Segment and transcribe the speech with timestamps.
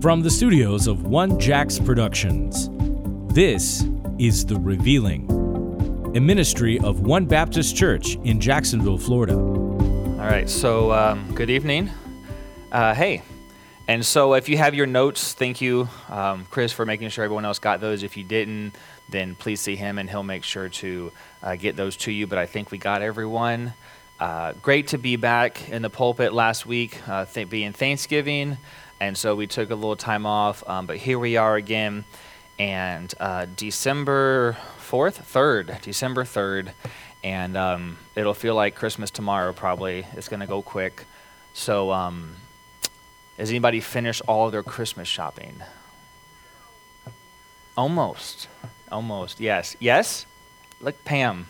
[0.00, 2.70] From the studios of One Jacks Productions,
[3.34, 3.84] this
[4.18, 5.26] is The Revealing,
[6.16, 9.34] a ministry of One Baptist Church in Jacksonville, Florida.
[9.34, 11.90] All right, so um, good evening.
[12.72, 13.20] Uh, hey,
[13.88, 17.44] and so if you have your notes, thank you, um, Chris, for making sure everyone
[17.44, 18.02] else got those.
[18.02, 18.72] If you didn't,
[19.10, 21.12] then please see him and he'll make sure to
[21.42, 22.26] uh, get those to you.
[22.26, 23.74] But I think we got everyone.
[24.18, 28.56] Uh, great to be back in the pulpit last week, uh, th- being Thanksgiving
[29.00, 30.62] and so we took a little time off.
[30.68, 32.04] Um, but here we are again,
[32.58, 36.72] and uh, December fourth, third, December third,
[37.24, 39.52] and um, it'll feel like Christmas tomorrow.
[39.52, 41.06] Probably it's going to go quick.
[41.54, 42.36] So, um,
[43.38, 45.62] has anybody finished all of their Christmas shopping?
[47.76, 48.48] Almost,
[48.92, 49.40] almost.
[49.40, 50.26] Yes, yes.
[50.80, 51.46] Look, Pam,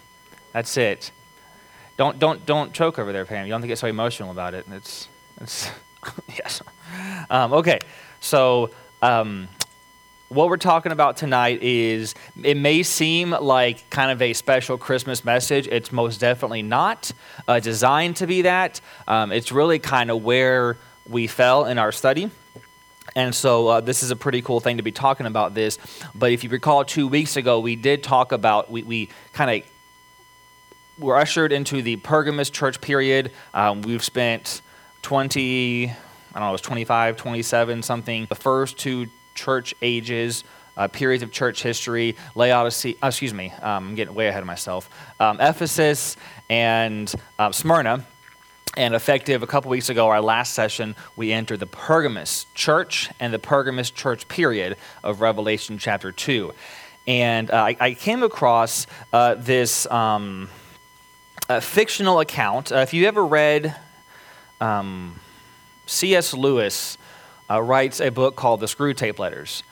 [0.53, 1.11] that's it.
[1.97, 3.47] Don't don't don't choke over there, Pam.
[3.47, 4.67] You don't have to get so emotional about it.
[4.71, 5.09] It's
[5.41, 5.71] it's
[6.29, 6.63] yes.
[7.33, 7.79] Um, okay,
[8.19, 8.71] so
[9.03, 9.47] um,
[10.31, 15.25] what we're talking about tonight is it may seem like kind of a special Christmas
[15.25, 15.67] message.
[15.69, 17.13] It's most definitely not
[17.49, 18.81] uh, designed to be that.
[19.09, 20.77] Um, it's really kind of where
[21.09, 22.31] we fell in our study.
[23.17, 25.79] And so uh, this is a pretty cool thing to be talking about this.
[26.15, 29.71] But if you recall, two weeks ago, we did talk about, we, we kind of
[30.97, 33.33] were ushered into the Pergamus church period.
[33.53, 34.63] Um, we've spent
[35.03, 35.93] 20,
[36.33, 38.27] I don't know, it was 25, 27, something.
[38.29, 40.45] The first two church ages,
[40.77, 44.47] uh, periods of church history, Laodicea, uh, excuse me, um, I'm getting way ahead of
[44.47, 46.17] myself, um, Ephesus
[46.49, 48.07] and uh, Smyrna.
[48.77, 53.35] And effective a couple weeks ago, our last session, we entered the Pergamus church and
[53.35, 56.55] the Pergamus church period of Revelation chapter 2.
[57.09, 60.49] And uh, I, I, came across uh, this um,
[61.61, 62.71] fictional account.
[62.71, 63.75] Uh, if you ever read
[64.61, 65.19] um,
[65.91, 66.33] C.S.
[66.33, 66.97] Lewis
[67.51, 69.65] uh, writes a book called The Screwtape Letters.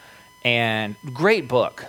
[0.42, 1.84] And great book.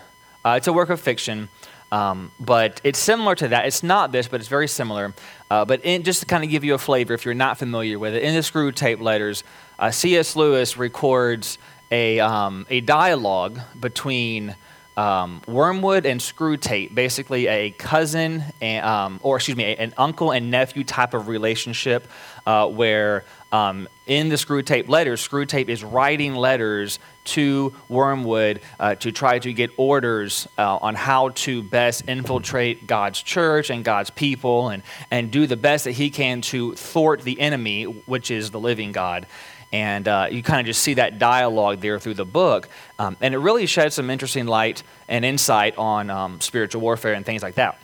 [0.46, 1.50] Uh, it's a work of fiction,
[1.92, 3.66] um, but it's similar to that.
[3.66, 5.16] It's not this, but it's very similar.
[5.50, 7.98] Uh, but in, just to kind of give you a flavor, if you're not familiar
[7.98, 9.44] with it, in the Screwtape Letters,
[9.80, 10.36] uh, C.S.
[10.36, 11.58] Lewis records
[11.90, 14.56] a, um, a dialogue between
[15.00, 20.52] um, Wormwood and Screwtape, basically a cousin, and, um, or excuse me, an uncle and
[20.52, 22.08] nephew type of relationship
[22.46, 28.96] uh, where um, in the Screwtape Letters, screw tape is writing letters to Wormwood uh,
[28.96, 34.10] to try to get orders uh, on how to best infiltrate God's church and God's
[34.10, 38.52] people and, and do the best that he can to thwart the enemy, which is
[38.52, 39.26] the living God.
[39.72, 42.70] And uh, you kind of just see that dialogue there through the book.
[42.98, 47.26] Um, and it really sheds some interesting light and insight on um, spiritual warfare and
[47.26, 47.80] things like that.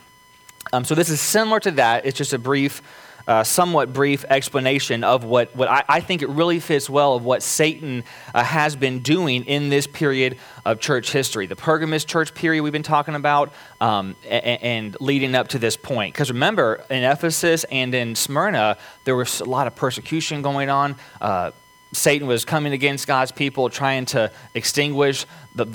[0.72, 2.06] Um, so this is similar to that.
[2.06, 2.82] It's just a brief
[3.26, 7.24] uh, somewhat brief explanation of what, what I, I, think it really fits well of
[7.24, 11.46] what Satan uh, has been doing in this period of church history.
[11.46, 15.76] The Pergamus church period we've been talking about um, and, and, leading up to this
[15.76, 16.14] point.
[16.14, 20.94] Because remember, in Ephesus and in Smyrna, there was a lot of persecution going on.
[21.20, 21.50] Uh,
[21.92, 25.66] Satan was coming against God's people, trying to extinguish the,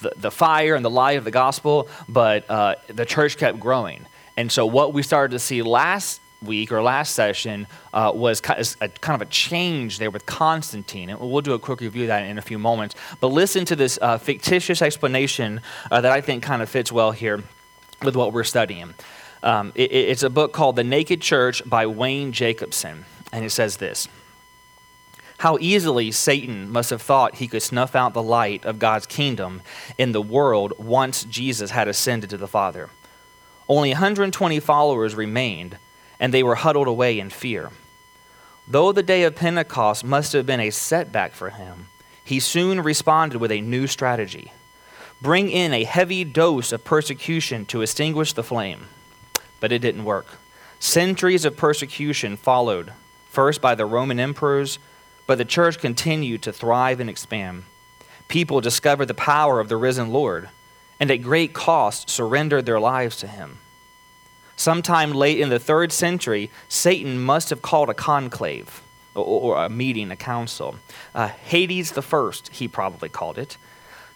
[0.00, 4.06] the, the fire and the light of the gospel, but uh, the church kept growing.
[4.36, 8.60] And so, what we started to see last week or last session uh, was kind
[9.08, 11.10] of a change there with Constantine.
[11.10, 12.94] And we'll do a quick review of that in a few moments.
[13.20, 17.12] But listen to this uh, fictitious explanation uh, that I think kind of fits well
[17.12, 17.42] here
[18.02, 18.94] with what we're studying.
[19.42, 23.04] Um, it, it's a book called The Naked Church by Wayne Jacobsen.
[23.32, 24.08] And it says this
[25.38, 29.62] How easily Satan must have thought he could snuff out the light of God's kingdom
[29.98, 32.90] in the world once Jesus had ascended to the Father.
[33.68, 35.76] Only 120 followers remained
[36.20, 37.70] and they were huddled away in fear.
[38.68, 41.88] Though the day of Pentecost must have been a setback for him,
[42.22, 44.52] he soon responded with a new strategy
[45.20, 48.86] bring in a heavy dose of persecution to extinguish the flame.
[49.60, 50.26] But it didn't work.
[50.78, 52.92] Centuries of persecution followed,
[53.28, 54.78] first by the Roman emperors,
[55.26, 57.64] but the church continued to thrive and expand.
[58.28, 60.48] People discovered the power of the risen Lord,
[60.98, 63.58] and at great cost surrendered their lives to him.
[64.60, 68.82] Sometime late in the third century, Satan must have called a conclave
[69.14, 70.76] or, a meeting, a council.
[71.14, 73.56] Uh, Hades the first, he probably called it.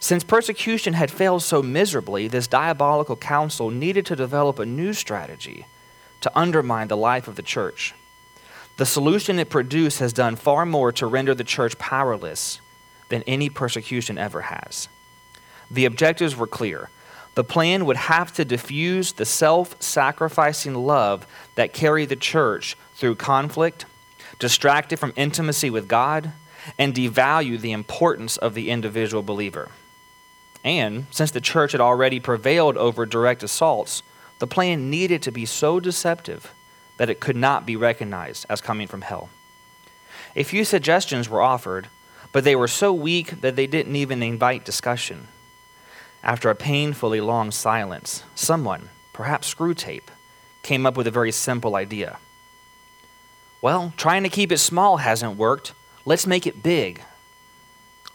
[0.00, 5.64] Since persecution had failed so miserably, this diabolical council needed to develop a new strategy
[6.20, 7.94] to undermine the life of the church.
[8.76, 12.60] The solution it produced has done far more to render the church powerless
[13.08, 14.88] than any persecution ever has.
[15.70, 16.90] The objectives were clear
[17.34, 21.26] the plan would have to diffuse the self sacrificing love
[21.56, 23.86] that carried the church through conflict,
[24.38, 26.32] distract it from intimacy with God,
[26.78, 29.70] and devalue the importance of the individual believer.
[30.64, 34.02] And since the church had already prevailed over direct assaults,
[34.38, 36.52] the plan needed to be so deceptive
[36.96, 39.28] that it could not be recognized as coming from hell.
[40.36, 41.88] A few suggestions were offered,
[42.32, 45.28] but they were so weak that they didn't even invite discussion.
[46.24, 50.08] After a painfully long silence, someone, perhaps Screwtape,
[50.62, 52.16] came up with a very simple idea.
[53.60, 55.74] Well, trying to keep it small hasn't worked.
[56.06, 57.02] Let's make it big.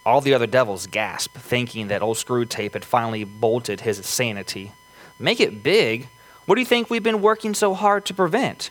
[0.04, 4.72] All the other devils gasped, thinking that old Screwtape had finally bolted his sanity.
[5.16, 6.08] Make it big?
[6.46, 8.70] What do you think we've been working so hard to prevent?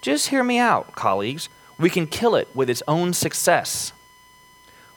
[0.00, 1.50] Just hear me out, colleagues.
[1.78, 3.92] We can kill it with its own success.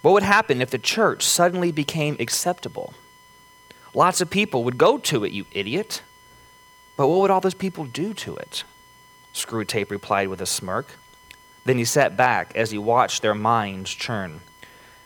[0.03, 2.93] What would happen if the church suddenly became acceptable?
[3.97, 6.03] Lots of people would go to it, you idiot.
[6.97, 8.63] But what would all those people do to it?
[9.33, 10.99] Screwtape replied with a smirk.
[11.65, 14.41] Then he sat back as he watched their minds churn.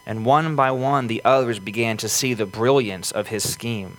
[0.06, 3.96] And one by one, the others began to see the brilliance of his scheme.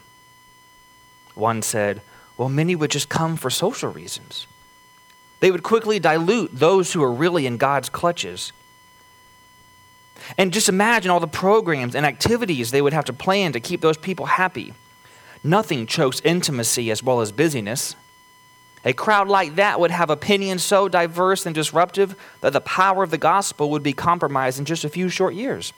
[1.34, 2.02] One said,
[2.36, 4.46] Well, many would just come for social reasons.
[5.40, 8.52] They would quickly dilute those who are really in God's clutches.
[10.36, 13.80] And just imagine all the programs and activities they would have to plan to keep
[13.80, 14.74] those people happy.
[15.44, 17.96] Nothing chokes intimacy as well as busyness.
[18.84, 23.10] A crowd like that would have opinions so diverse and disruptive that the power of
[23.10, 25.72] the gospel would be compromised in just a few short years.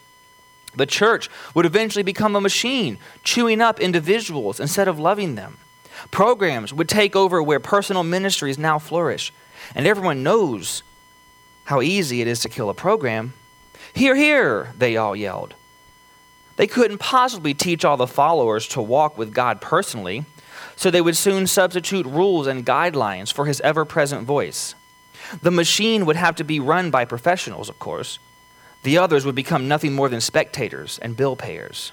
[0.76, 5.58] The church would eventually become a machine, chewing up individuals instead of loving them.
[6.10, 9.32] Programs would take over where personal ministries now flourish.
[9.74, 10.82] And everyone knows
[11.64, 13.32] how easy it is to kill a program.
[13.94, 15.54] Hear, hear, they all yelled.
[16.56, 20.24] They couldn't possibly teach all the followers to walk with God personally,
[20.76, 24.74] so they would soon substitute rules and guidelines for his ever present voice.
[25.42, 28.18] The machine would have to be run by professionals, of course.
[28.82, 31.92] The others would become nothing more than spectators and bill payers.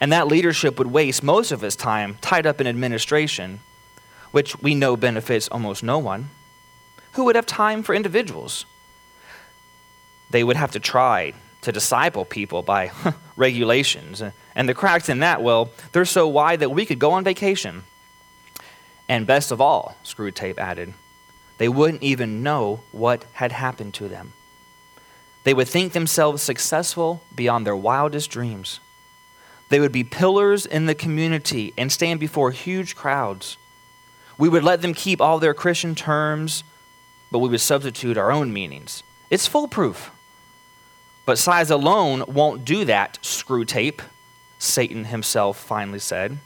[0.00, 3.60] And that leadership would waste most of his time tied up in administration,
[4.30, 6.30] which we know benefits almost no one.
[7.12, 8.64] Who would have time for individuals?
[10.30, 11.34] They would have to try
[11.68, 12.90] to disciple people by
[13.36, 14.22] regulations.
[14.54, 17.84] And the cracks in that, well, they're so wide that we could go on vacation.
[19.06, 20.94] And best of all, Screwtape added,
[21.58, 24.32] they wouldn't even know what had happened to them.
[25.44, 28.80] They would think themselves successful beyond their wildest dreams.
[29.68, 33.58] They would be pillars in the community and stand before huge crowds.
[34.38, 36.64] We would let them keep all their Christian terms,
[37.30, 39.02] but we would substitute our own meanings.
[39.28, 40.10] It's foolproof.
[41.28, 44.00] But size alone won't do that, Screwtape,
[44.58, 46.38] Satan himself finally said.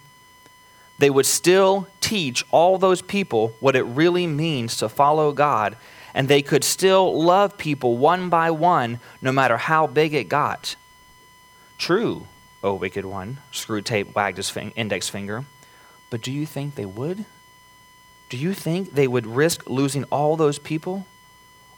[0.99, 5.77] They would still teach all those people what it really means to follow God,
[6.15, 10.75] and they could still love people one by one, no matter how big it got.
[11.79, 12.27] True,
[12.65, 15.45] O wicked one, Screwtape wagged his index finger.
[16.11, 17.25] But do you think they would?
[18.31, 21.07] Do you think they would risk losing all those people?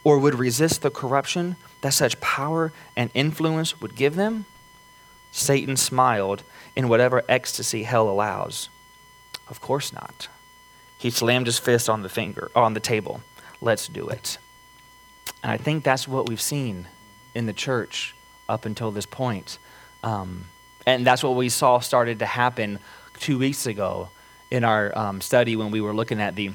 [0.04, 4.44] Or would resist the corruption that such power and influence would give them?
[5.32, 6.42] Satan smiled
[6.76, 8.68] in whatever ecstasy hell allows.
[9.48, 10.28] Of course not.
[10.98, 13.22] He slammed his fist on the finger on the table.
[13.60, 14.38] Let's do it.
[15.42, 16.86] And I think that's what we've seen
[17.34, 18.14] in the church
[18.48, 19.58] up until this point.
[20.02, 20.46] Um,
[20.86, 22.78] and that's what we saw started to happen
[23.18, 24.10] two weeks ago
[24.50, 26.52] in our um, study when we were looking at the,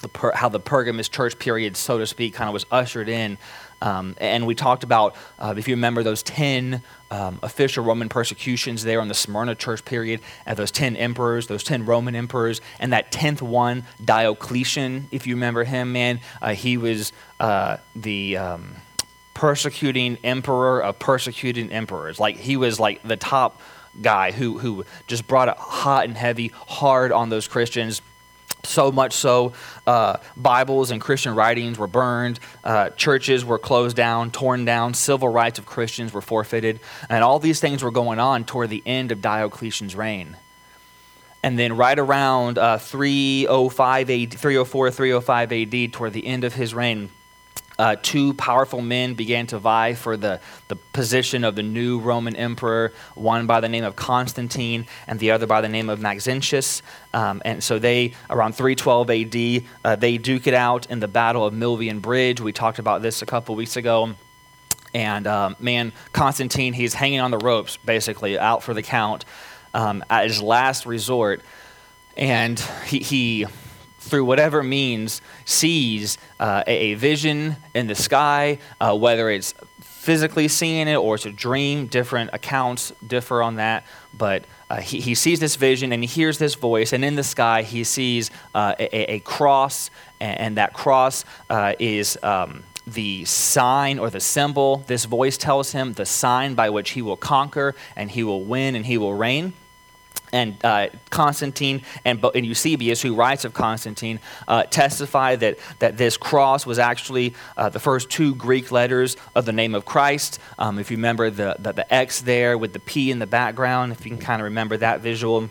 [0.00, 3.38] the per, how the Pergamus church period, so to speak, kind of was ushered in
[3.80, 8.82] um, and we talked about, uh, if you remember, those 10 um, official Roman persecutions
[8.84, 12.92] there on the Smyrna church period, and those 10 emperors, those 10 Roman emperors, and
[12.92, 18.36] that 10th one, Diocletian, if you remember him, man, uh, he was uh, the.
[18.36, 18.76] Um,
[19.34, 23.60] persecuting emperor of persecuting emperors like he was like the top
[24.02, 28.02] guy who, who just brought it hot and heavy hard on those christians
[28.64, 29.52] so much so,
[29.86, 35.28] uh, Bibles and Christian writings were burned, uh, churches were closed down, torn down, civil
[35.28, 39.12] rights of Christians were forfeited, and all these things were going on toward the end
[39.12, 40.36] of Diocletian's reign.
[41.42, 46.74] And then, right around uh, 305 AD, 304, 305 AD, toward the end of his
[46.74, 47.10] reign,
[47.78, 52.34] uh, two powerful men began to vie for the, the position of the new Roman
[52.34, 56.82] emperor, one by the name of Constantine and the other by the name of Maxentius.
[57.14, 61.46] Um, and so they, around 312 AD, uh, they duke it out in the Battle
[61.46, 62.40] of Milvian Bridge.
[62.40, 64.14] We talked about this a couple weeks ago.
[64.92, 69.24] And um, man, Constantine, he's hanging on the ropes, basically, out for the count
[69.74, 71.42] um, at his last resort.
[72.16, 73.46] And he, he
[73.98, 80.88] through whatever means, sees uh, a, vision in the sky, uh, whether it's physically seeing
[80.88, 81.86] it or it's a dream.
[81.86, 83.84] Different accounts differ on that.
[84.16, 87.24] But uh, he, he sees this vision and he hears this voice, and in the
[87.24, 89.90] sky he sees uh, a, a, cross,
[90.20, 92.18] and, and that cross uh, is.
[92.22, 97.02] Um, the sign or the symbol, this voice tells him the sign by which he
[97.02, 99.52] will conquer and he will win and he will reign
[100.32, 106.16] and uh, Constantine and, and, Eusebius, who writes of Constantine, uh, testify that, that this
[106.16, 110.38] cross was actually uh, the first two Greek letters of the name of Christ.
[110.58, 113.92] Um, if you remember the, the, the, X there with the P in the background,
[113.92, 115.48] if you can kind of remember that visual.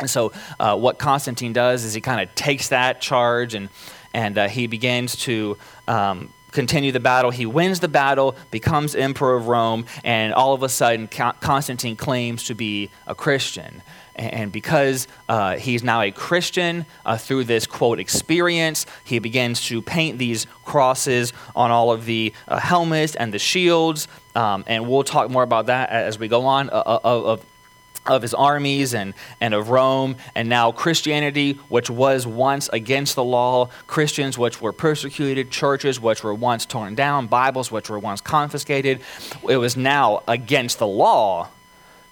[0.00, 3.68] And so, uh, what Constantine does is he kind of takes that charge and,
[4.14, 5.56] and uh, he begins to.
[5.88, 7.30] Um, continue the battle.
[7.30, 12.44] He wins the battle, becomes emperor of Rome, and all of a sudden, Constantine claims
[12.44, 13.82] to be a Christian.
[14.14, 19.80] And because uh, he's now a Christian uh, through this quote experience, he begins to
[19.80, 24.08] paint these crosses on all of the uh, helmets and the shields.
[24.34, 27.46] Um, and we'll talk more about that as we go on uh, uh, of, of,
[28.06, 33.24] of his armies and, and of Rome, and now Christianity, which was once against the
[33.24, 38.20] law, Christians, which were persecuted, churches, which were once torn down, Bibles, which were once
[38.20, 39.00] confiscated.
[39.48, 41.48] It was now against the law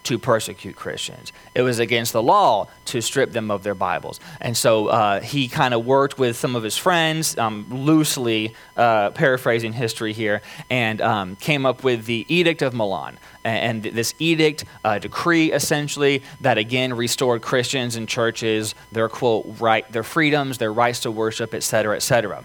[0.04, 1.33] to persecute Christians.
[1.54, 4.19] It was against the law to strip them of their Bibles.
[4.40, 9.11] And so uh, he kind of worked with some of his friends, um, loosely uh,
[9.11, 13.19] paraphrasing history here, and um, came up with the Edict of Milan.
[13.45, 19.90] And this edict, uh, decree essentially, that again restored Christians and churches, their quote, right,
[19.90, 22.45] their freedoms, their rights to worship, et cetera, et cetera.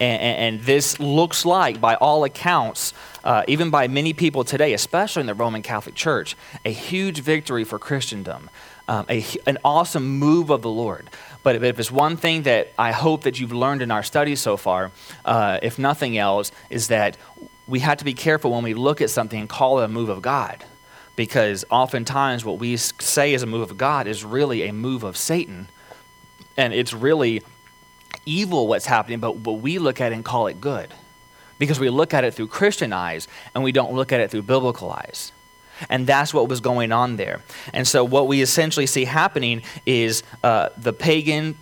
[0.00, 2.92] And, and, this looks like, by all accounts,
[3.24, 7.64] uh, even by many people today, especially in the Roman Catholic Church, a huge victory
[7.64, 8.50] for Christendom,
[8.86, 11.08] um, a, an awesome move of the Lord.
[11.42, 14.58] But if it's one thing that I hope that you've learned in our studies so
[14.58, 14.92] far,
[15.24, 17.16] uh, if nothing else, is that
[17.66, 20.10] we have to be careful when we look at something and call it a move
[20.10, 20.62] of God.
[21.16, 25.16] Because oftentimes what we say is a move of God is really a move of
[25.16, 25.68] Satan.
[26.58, 27.42] And it's really
[28.26, 30.92] evil what's happening, but, but we look at and call it good
[31.58, 34.42] because we look at it through Christian eyes and we don't look at it through
[34.42, 35.32] biblical eyes.
[35.90, 37.42] And that's what was going on there.
[37.72, 41.56] And so, what we essentially see happening is uh, the pagan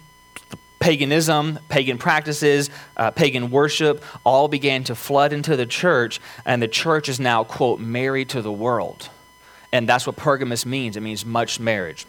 [0.81, 6.69] paganism, pagan practices, uh, pagan worship all began to flood into the church, and the
[6.69, 9.09] church is now, quote, married to the world.
[9.73, 12.05] And that's what Pergamus means it means much marriage.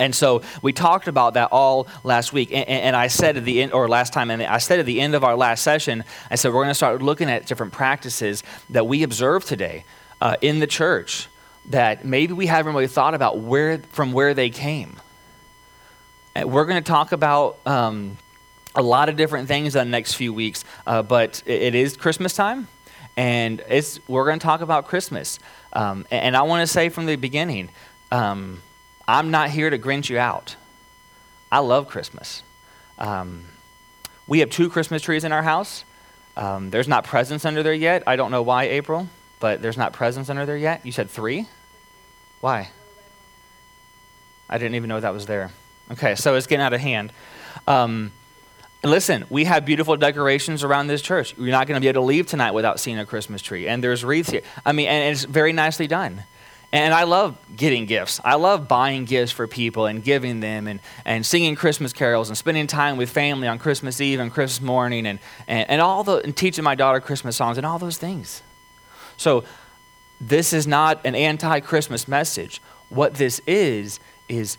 [0.00, 2.50] And so we talked about that all last week.
[2.52, 5.00] And, and, I said at the end, or last time, and I said at the
[5.00, 8.42] end of our last session, I said we're going to start looking at different practices
[8.70, 9.84] that we observe today
[10.20, 11.28] uh, in the church
[11.70, 14.96] that maybe we haven't really thought about where, from where they came.
[16.34, 18.16] And we're going to talk about um,
[18.74, 22.34] a lot of different things in the next few weeks, uh, but it, is Christmas
[22.34, 22.68] time,
[23.16, 25.38] and it's, we're going to talk about Christmas.
[25.72, 27.70] Um, and, and, I want to say from the beginning,
[28.12, 28.62] um,
[29.08, 30.54] I'm not here to grinch you out.
[31.50, 32.42] I love Christmas.
[32.98, 33.46] Um,
[34.26, 35.84] we have two Christmas trees in our house.
[36.36, 38.02] Um, there's not presents under there yet.
[38.06, 39.08] I don't know why, April,
[39.40, 40.84] but there's not presents under there yet.
[40.84, 41.46] You said three?
[42.42, 42.70] Why?
[44.48, 45.50] I didn't even know that was there.
[45.90, 47.10] Okay, so it's getting out of hand.
[47.66, 48.12] Um,
[48.84, 51.34] listen, we have beautiful decorations around this church.
[51.38, 53.66] You're not going to be able to leave tonight without seeing a Christmas tree.
[53.66, 54.42] And there's wreaths here.
[54.66, 56.24] I mean, and it's very nicely done.
[56.70, 58.20] And I love getting gifts.
[58.22, 62.36] I love buying gifts for people and giving them and, and singing Christmas carols and
[62.36, 66.16] spending time with family on Christmas Eve and Christmas morning and, and, and all the
[66.16, 68.42] and teaching my daughter Christmas songs and all those things.
[69.16, 69.44] So
[70.20, 72.60] this is not an anti-Christmas message.
[72.90, 73.98] What this is
[74.28, 74.58] is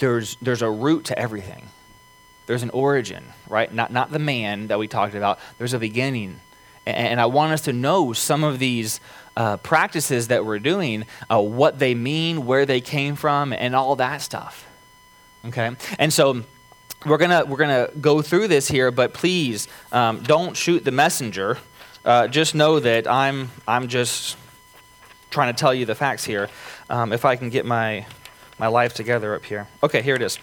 [0.00, 1.68] there's there's a root to everything.
[2.46, 3.72] There's an origin, right?
[3.72, 5.38] Not not the man that we talked about.
[5.58, 6.40] There's a beginning.
[6.88, 9.00] And, I want us to know some of these
[9.36, 13.96] uh, practices that we're doing, uh, what they mean, where they came from, and all
[13.96, 14.66] that stuff.
[15.46, 15.76] Okay?
[15.98, 16.44] And so
[17.06, 21.58] we're to we're gonna go through this here, but please um, don't shoot the messenger.
[22.04, 24.36] Uh, just know that I'm, I'm just
[25.30, 26.48] trying to tell you the facts here.
[26.88, 28.06] Um, if I can get my,
[28.58, 29.68] my life together up here.
[29.82, 30.38] Okay, here it is.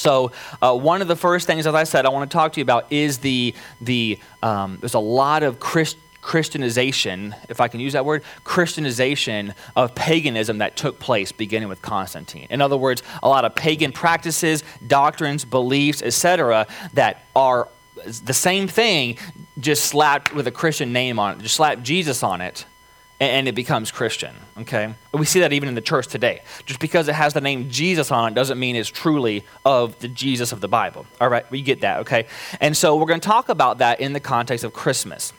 [0.00, 2.60] So, uh, one of the first things, as I said, I want to talk to
[2.60, 7.80] you about is the, the um, there's a lot of Christ, Christianization, if I can
[7.80, 12.46] use that word, Christianization of paganism that took place beginning with Constantine.
[12.48, 17.68] In other words, a lot of pagan practices, doctrines, beliefs, etc., that are
[18.24, 19.18] the same thing,
[19.58, 22.64] just slapped with a Christian name on it, just slapped Jesus on it,
[23.20, 24.34] and it becomes Christian.
[24.58, 24.94] Okay?
[25.12, 26.40] We see that even in the church today.
[26.64, 30.08] Just because it has the name Jesus on it doesn't mean it's truly of the
[30.08, 31.06] Jesus of the Bible.
[31.20, 32.26] All right, we get that, okay?
[32.60, 35.34] And so we're going to talk about that in the context of Christmas.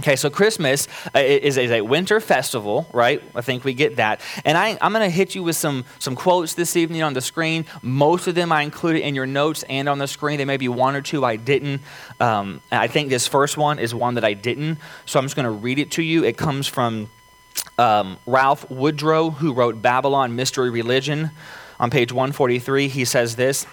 [0.00, 3.22] Okay, so Christmas uh, is, a winter festival, right?
[3.34, 4.22] I think we get that.
[4.46, 7.20] And I, am going to hit you with some, some quotes this evening on the
[7.20, 7.66] screen.
[7.82, 10.38] Most of them I included in your notes and on the screen.
[10.38, 11.82] There may be one or two I didn't.
[12.18, 14.78] Um, I think this first one is one that I didn't.
[15.04, 16.24] So I'm just going to read it to you.
[16.24, 17.10] It comes from
[17.78, 21.30] um, Ralph Woodrow, who wrote Babylon Mystery Religion.
[21.78, 23.66] On page 143, he says this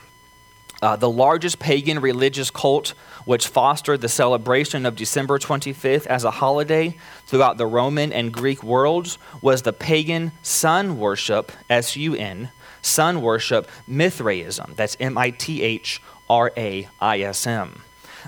[0.81, 2.95] uh, The largest pagan religious cult
[3.27, 8.63] which fostered the celebration of December 25th as a holiday throughout the Roman and Greek
[8.63, 14.75] worlds was the pagan sun worship, S U N, sun worship Mithraism.
[14.77, 17.81] That's M I T H R A I S M.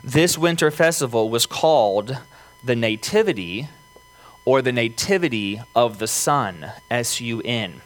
[0.04, 2.18] This winter festival was called
[2.62, 3.70] the Nativity
[4.44, 7.80] or the Nativity of the Sun, S U N.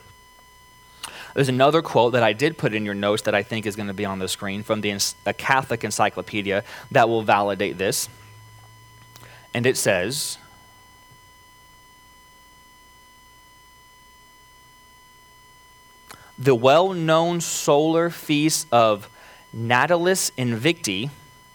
[1.33, 3.87] There's another quote that I did put in your notes that I think is going
[3.87, 8.07] to be on the screen from the Catholic Encyclopedia that will validate this.
[9.53, 10.37] And it says,
[16.37, 19.09] The well known solar feast of
[19.55, 21.09] Natalis Invicti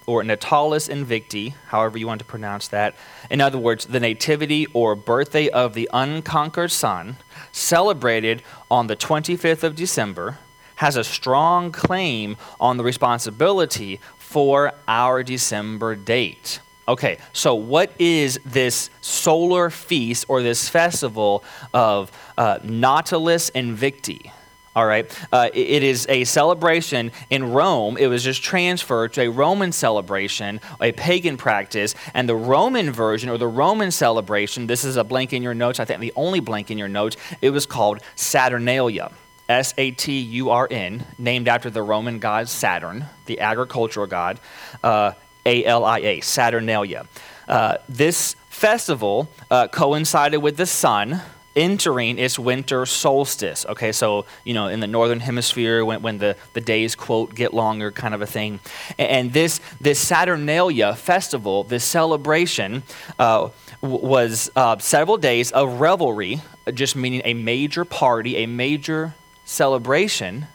[0.08, 2.96] or Natalis Invicti, however you want to pronounce that.
[3.30, 7.18] In other words, the nativity or birthday of the unconquered sun,
[7.52, 10.38] celebrated on the 25th of December,
[10.76, 16.60] has a strong claim on the responsibility for our December date.
[16.88, 24.30] Okay, so what is this solar feast or this festival of uh, Natalis Invicti?
[24.78, 25.10] All right.
[25.32, 27.96] Uh, it is a celebration in Rome.
[27.96, 31.96] It was just transferred to a Roman celebration, a pagan practice.
[32.14, 35.80] And the Roman version or the Roman celebration, this is a blank in your notes,
[35.80, 39.10] I think the only blank in your notes, it was called Saturnalia.
[39.48, 44.38] S A T U R N, named after the Roman god Saturn, the agricultural god,
[44.84, 45.10] uh,
[45.44, 47.08] A L I A, Saturnalia.
[47.48, 51.20] Uh, this festival uh, coincided with the sun
[51.58, 53.66] entering its winter solstice.
[53.66, 57.52] Okay, so, you know, in the northern hemisphere, when, when the, the days, quote, get
[57.52, 58.60] longer, kind of a thing.
[58.96, 62.84] And, this, this Saturnalia festival, this celebration,
[63.18, 63.50] uh,
[63.82, 66.40] was uh, several days of revelry,
[66.72, 70.46] just meaning a major party, a major celebration.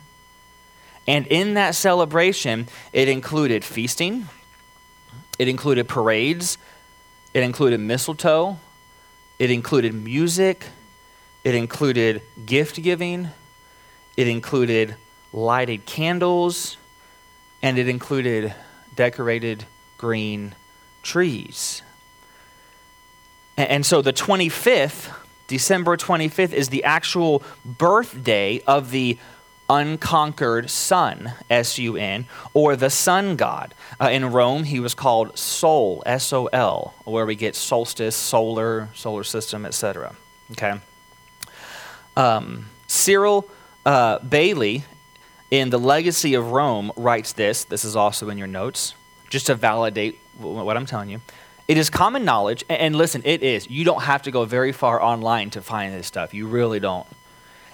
[1.05, 4.29] And in that celebration, it included feasting,
[5.37, 6.57] it included parades,
[7.33, 8.57] it included mistletoe,
[9.37, 10.65] it included music,
[11.43, 13.29] it included gift giving,
[14.15, 14.95] it included
[15.31, 16.77] lighted candles,
[17.61, 18.53] and it included
[18.95, 19.65] decorated
[19.97, 20.55] green
[21.01, 21.81] trees.
[23.57, 25.13] And so the 25th,
[25.47, 29.17] December 25th, is the actual birthday of the
[29.69, 33.73] unconquered sun, S U N, or the sun god.
[33.99, 38.89] Uh, in Rome, he was called Sol, S O L, where we get solstice, solar,
[38.93, 40.15] solar system, etc.
[40.51, 40.79] Okay?
[42.15, 43.47] Um, Cyril
[43.85, 44.83] uh, Bailey
[45.51, 47.63] in The Legacy of Rome writes this.
[47.63, 48.95] This is also in your notes,
[49.29, 51.21] just to validate what I'm telling you.
[51.67, 53.69] It is common knowledge, and listen, it is.
[53.69, 56.33] You don't have to go very far online to find this stuff.
[56.33, 57.07] You really don't.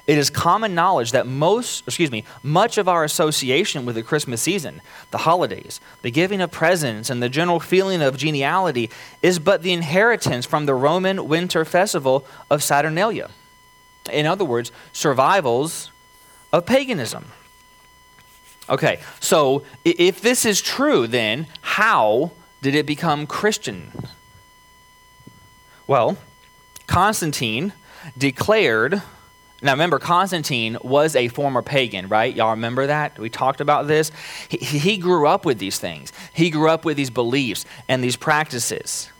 [0.05, 4.41] It is common knowledge that most, excuse me, much of our association with the Christmas
[4.41, 8.89] season, the holidays, the giving of presents, and the general feeling of geniality
[9.21, 13.29] is but the inheritance from the Roman winter festival of Saturnalia.
[14.09, 15.91] In other words, survivals
[16.51, 17.25] of paganism.
[18.69, 23.91] Okay, so if this is true, then how did it become Christian?
[25.87, 26.17] Well,
[26.85, 27.73] Constantine
[28.15, 29.01] declared.
[29.61, 32.33] Now, remember, Constantine was a former pagan, right?
[32.33, 33.17] Y'all remember that?
[33.17, 34.11] We talked about this.
[34.47, 38.15] He, he grew up with these things, he grew up with these beliefs and these
[38.15, 39.11] practices.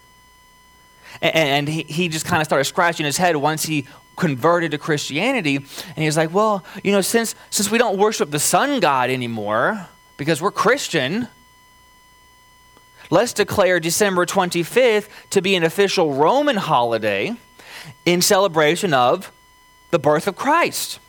[1.21, 3.88] And, and he, he just kind of started scratching his head once he
[4.19, 8.39] converted to Christianity, and he's like, well, you know, since, since we don't worship the
[8.39, 11.27] sun god anymore because we're Christian,
[13.10, 17.36] let's declare December 25th to be an official Roman holiday
[18.05, 19.32] in celebration of
[19.91, 20.99] the birth of Christ.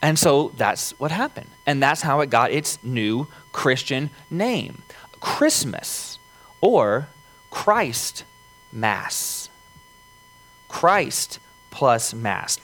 [0.00, 1.50] And so that's what happened.
[1.66, 4.82] And that's how it got its new Christian name
[5.20, 6.18] Christmas
[6.60, 7.08] or
[7.50, 8.24] Christ
[8.72, 9.48] Mass.
[10.68, 11.40] Christ
[11.76, 12.58] plus Mass.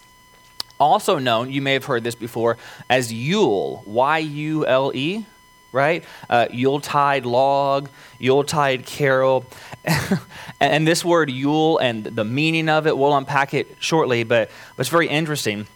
[0.81, 2.57] Also known, you may have heard this before,
[2.89, 5.27] as Yule, Y U L E.
[5.71, 6.03] right?
[6.31, 9.45] Uh, Yuletide log, Yuletide carol.
[10.61, 14.89] and this word Yule and the meaning of it, we'll unpack it shortly, but, it's
[14.89, 15.67] very interesting.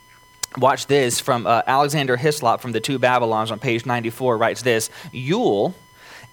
[0.56, 4.88] Watch this from uh, Alexander Hislop from the Two Babylons on page 94 writes this
[5.12, 5.74] Yule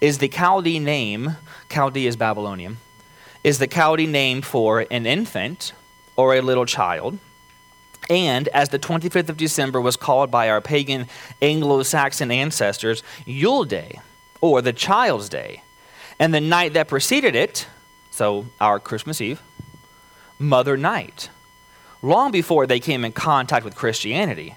[0.00, 1.36] is the Chaldee name,
[1.68, 2.78] Chaldee is Babylonian,
[3.44, 5.74] is the Chaldee name for an infant
[6.16, 7.18] or a little child.
[8.10, 11.08] And as the 25th of December was called by our pagan
[11.40, 14.00] Anglo Saxon ancestors, Yule Day,
[14.40, 15.62] or the Child's Day.
[16.18, 17.66] And the night that preceded it,
[18.10, 19.42] so our Christmas Eve,
[20.38, 21.30] Mother Night,
[22.02, 24.54] long before they came in contact with Christianity.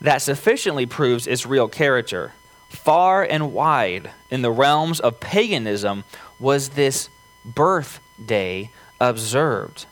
[0.00, 2.32] That sufficiently proves its real character.
[2.70, 6.04] Far and wide in the realms of paganism
[6.38, 7.10] was this
[7.44, 9.84] birthday observed.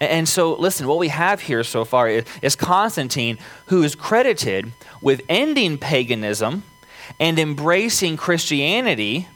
[0.00, 5.22] And so, listen, what we have here so far is, Constantine, who is credited with
[5.28, 6.64] ending paganism
[7.18, 9.28] and embracing Christianity,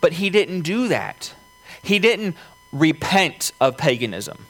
[0.00, 1.34] but he didn't do that.
[1.82, 2.36] He didn't
[2.72, 4.46] repent of paganism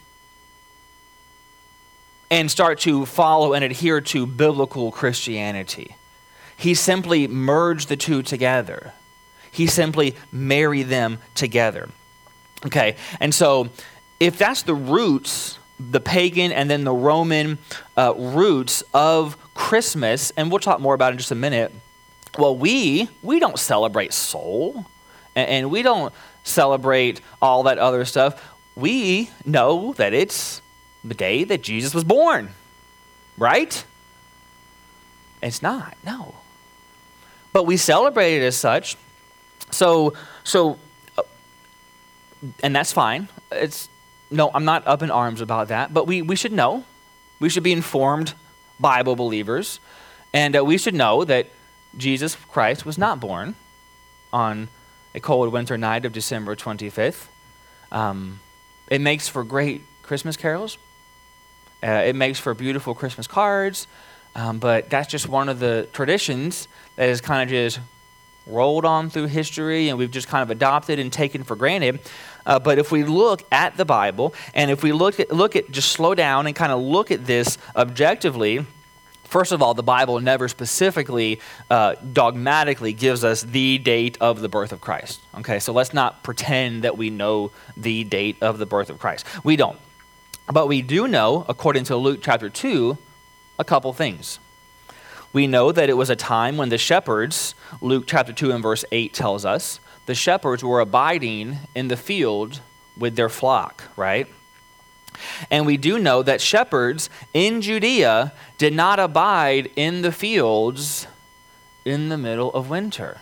[2.30, 5.96] and start to follow and adhere to biblical Christianity.
[6.56, 8.92] He simply merged the two together.
[9.50, 11.88] He simply married them together.
[12.66, 13.70] Okay, and so
[14.20, 17.58] if that's the roots, the pagan and then the Roman
[17.96, 21.72] uh, roots of Christmas, and we'll talk more about it in just a minute.
[22.38, 24.86] Well, we we don't celebrate Sol,
[25.34, 26.12] and, and we don't
[26.44, 28.54] celebrate all that other stuff.
[28.76, 30.62] We know that it's
[31.02, 32.50] the day that Jesus was born,
[33.36, 33.84] right?
[35.42, 36.34] It's not, no.
[37.52, 38.96] But we celebrate it as such.
[39.70, 40.12] So,
[40.44, 40.78] so,
[41.16, 41.22] uh,
[42.62, 43.28] and that's fine.
[43.50, 43.88] It's
[44.30, 46.84] no, I'm not up in arms about that, but we, we should know.
[47.40, 48.34] We should be informed
[48.78, 49.80] Bible believers.
[50.32, 51.48] And uh, we should know that
[51.96, 53.54] Jesus Christ was not born
[54.32, 54.68] on
[55.14, 57.26] a cold winter night of December 25th.
[57.90, 58.40] Um,
[58.88, 60.78] it makes for great Christmas carols.
[61.82, 63.86] Uh, it makes for beautiful Christmas cards.
[64.36, 67.80] Um, but that's just one of the traditions that is kind of just
[68.46, 72.00] rolled on through history and we've just kind of adopted and taken for granted.
[72.46, 75.70] Uh, but if we look at the Bible and if we look at, look at,
[75.70, 78.64] just slow down and kind of look at this objectively,
[79.30, 81.38] First of all, the Bible never specifically,
[81.70, 85.20] uh, dogmatically gives us the date of the birth of Christ.
[85.38, 89.24] Okay, so let's not pretend that we know the date of the birth of Christ.
[89.44, 89.78] We don't.
[90.52, 92.98] But we do know, according to Luke chapter 2,
[93.60, 94.40] a couple things.
[95.32, 98.84] We know that it was a time when the shepherds, Luke chapter 2 and verse
[98.90, 102.60] 8 tells us, the shepherds were abiding in the field
[102.98, 104.26] with their flock, right?
[105.50, 111.06] And we do know that shepherds in Judea did not abide in the fields
[111.84, 113.18] in the middle of winter.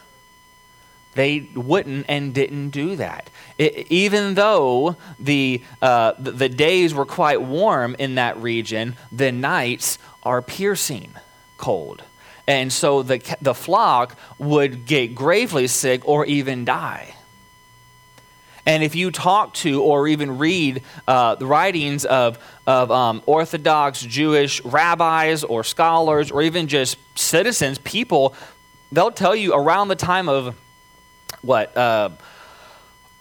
[1.15, 3.29] They wouldn't and didn't do that.
[3.59, 9.33] It, even though the, uh, the, the days were quite warm in that region, the
[9.33, 11.13] nights are piercing
[11.59, 12.03] cold.
[12.49, 17.15] And so the, the flock would get gravely sick or even die.
[18.65, 24.01] And if you talk to or even read uh, the writings of, of um, Orthodox
[24.01, 28.35] Jewish rabbis or scholars or even just citizens, people,
[28.93, 30.55] they'll tell you around the time of
[31.43, 32.11] what, uh,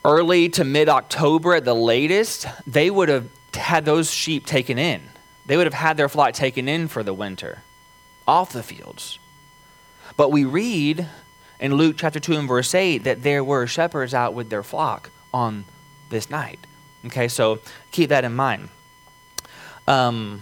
[0.05, 5.01] early to mid October at the latest, they would have had those sheep taken in.
[5.45, 7.63] They would have had their flock taken in for the winter
[8.27, 9.19] off the fields.
[10.15, 11.07] But we read
[11.59, 15.09] in Luke chapter 2 and verse 8 that there were shepherds out with their flock
[15.33, 15.65] on
[16.09, 16.59] this night.
[17.05, 17.59] Okay, so
[17.91, 18.69] keep that in mind.
[19.87, 20.41] Um,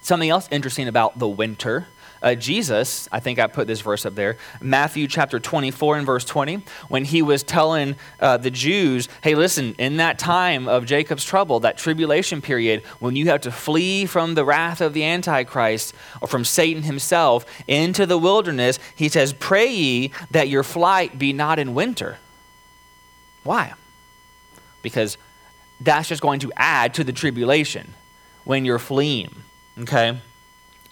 [0.00, 1.88] something else interesting about the winter
[2.22, 6.24] uh, Jesus, I think I put this verse up there, Matthew chapter 24 and verse
[6.24, 11.24] 20, when he was telling uh, the Jews, hey, listen, in that time of Jacob's
[11.24, 15.94] trouble, that tribulation period, when you have to flee from the wrath of the Antichrist
[16.20, 21.32] or from Satan himself into the wilderness, he says, pray ye that your flight be
[21.32, 22.18] not in winter.
[23.42, 23.74] Why?
[24.82, 25.18] Because
[25.80, 27.94] that's just going to add to the tribulation
[28.44, 29.34] when you're fleeing.
[29.78, 30.18] Okay?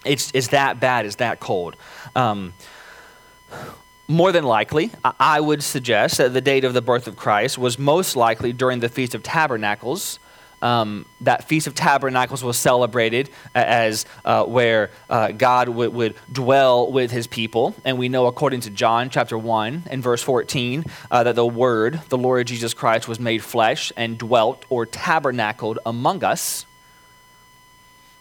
[0.05, 1.75] It's, it's that bad, it's that cold.
[2.15, 2.53] Um,
[4.07, 7.79] more than likely, I would suggest that the date of the birth of Christ was
[7.79, 10.19] most likely during the Feast of Tabernacles.
[10.61, 16.91] Um, that Feast of Tabernacles was celebrated as uh, where uh, God w- would dwell
[16.91, 17.75] with his people.
[17.83, 22.01] And we know, according to John chapter 1 and verse 14, uh, that the Word,
[22.09, 26.65] the Lord Jesus Christ, was made flesh and dwelt or tabernacled among us.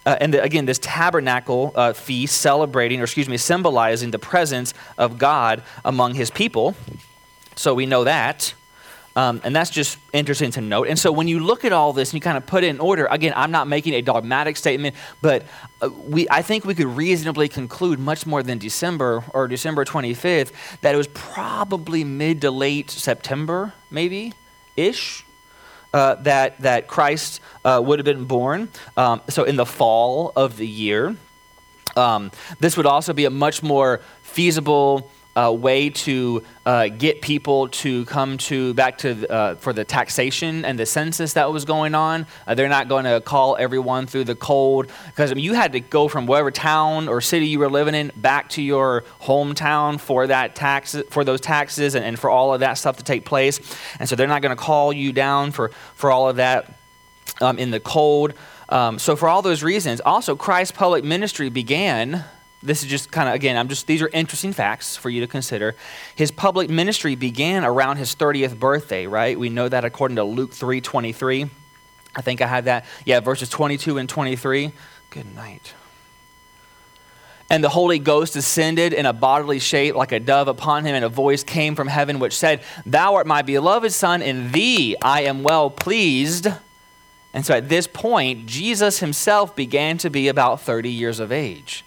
[0.07, 4.75] Uh, and the, again, this tabernacle uh, feast celebrating, or excuse me, symbolizing the presence
[4.99, 6.75] of God among his people.
[7.57, 8.55] So we know that.
[9.17, 10.89] Um, and that's just interesting to note.
[10.89, 12.81] And so when you look at all this and you kind of put it in
[12.81, 15.45] order, again, I'm not making a dogmatic statement, but
[15.81, 20.51] uh, we, I think we could reasonably conclude much more than December or December 25th
[20.81, 24.33] that it was probably mid to late September, maybe
[24.77, 25.24] ish,
[25.95, 28.69] uh, that, that Christ uh, would have been born.
[28.97, 31.17] Um, so in the fall of the year.
[31.97, 37.69] Um, this would also be a much more feasible uh, way to uh, get people
[37.69, 41.95] to come to back to uh, for the taxation and the census that was going
[41.95, 42.27] on.
[42.47, 45.73] Uh, they're not going to call everyone through the cold because I mean, you had
[45.73, 49.99] to go from whatever town or city you were living in back to your hometown
[49.99, 53.25] for that tax for those taxes and, and for all of that stuff to take
[53.25, 53.61] place.
[53.99, 56.79] And so they're not going to call you down for for all of that
[57.41, 58.35] um, in the cold.
[58.69, 62.25] Um, so for all those reasons, also Christ's public ministry began
[62.65, 65.27] this is just kind of again i'm just these are interesting facts for you to
[65.27, 65.75] consider.
[66.15, 69.39] His public ministry began around his 30th birthday right?
[69.39, 71.51] We know that according to luke 3 23
[72.17, 72.85] i think i had that.
[73.05, 74.73] Yeah verses 22 and 23
[75.11, 75.75] good night.
[77.51, 81.05] And the Holy Ghost descended in a bodily shape like a dove upon him, and
[81.05, 85.23] a voice came from heaven which said, Thou art my beloved Son, in thee I
[85.23, 86.49] am well pleased.
[87.35, 91.85] And so at this point, Jesus himself began to be about 30 years of age.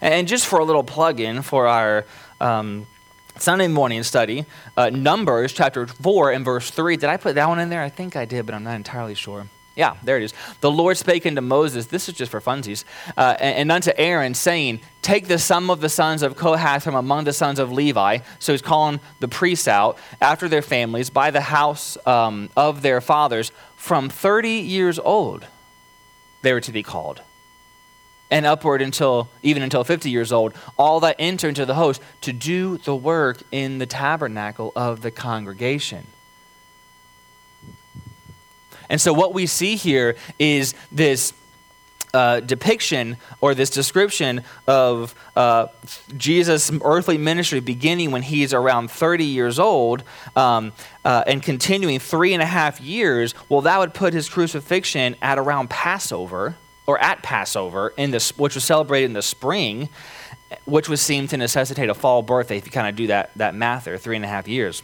[0.00, 2.06] And just for a little plug in for our
[2.40, 2.86] um,
[3.38, 4.44] Sunday morning study,
[4.76, 6.96] uh, Numbers chapter 4 and verse 3.
[6.96, 7.82] Did I put that one in there?
[7.82, 9.46] I think I did, but I'm not entirely sure.
[9.76, 10.34] Yeah, there it is.
[10.60, 12.84] The Lord spake unto Moses, this is just for funsies,
[13.16, 16.94] uh, and, and, unto Aaron, saying, Take the sum of the sons of Kohath from
[16.94, 18.18] among the sons of Levi.
[18.40, 23.00] So he's calling the priests out after their families by the house um, of their
[23.00, 23.52] fathers.
[23.76, 25.46] From 30 years old,
[26.42, 27.22] they were to be called
[28.30, 32.32] and upward until even until 50 years old, all that enter into the host to
[32.32, 36.06] do the work in the tabernacle of the congregation.
[38.88, 41.32] And so, what we see here is this
[42.12, 45.68] uh, depiction or this description of uh,
[46.16, 50.02] Jesus' earthly ministry beginning when he's around 30 years old
[50.34, 50.72] um,
[51.04, 53.32] uh, and continuing three and a half years.
[53.48, 58.54] Well, that would put his crucifixion at around Passover or at Passover, in this, which
[58.54, 59.88] was celebrated in the spring,
[60.64, 63.54] which would seem to necessitate a fall birthday if you kind of do that, that
[63.54, 64.82] math there, three and a half years.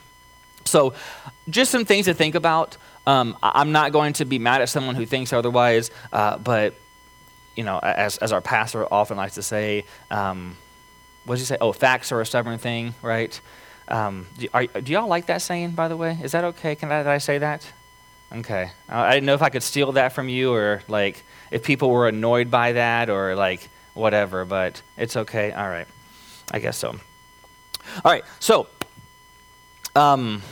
[0.64, 0.94] So,
[1.48, 2.76] just some things to think about.
[3.06, 6.74] Um, I'm not going to be mad at someone who thinks otherwise, uh, but
[7.54, 10.56] you know, as, as our pastor often likes to say, um,
[11.24, 11.58] what does he say?
[11.60, 13.40] Oh, facts are a stubborn thing, right?
[13.88, 16.18] Um, do, are, do, y'all like that saying, by the way?
[16.22, 16.74] Is that okay?
[16.74, 17.66] Can I, did I say that?
[18.38, 18.70] Okay.
[18.88, 22.06] I didn't know if I could steal that from you or like if people were
[22.06, 25.52] annoyed by that or like whatever, but it's okay.
[25.52, 25.86] All right.
[26.50, 26.90] I guess so.
[28.04, 28.24] All right.
[28.40, 28.66] So,
[29.94, 30.42] um,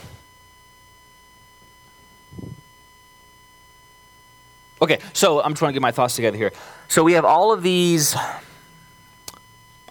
[4.81, 4.99] okay.
[5.13, 6.53] So I'm trying to get my thoughts together here.
[6.87, 8.15] So we have all of these,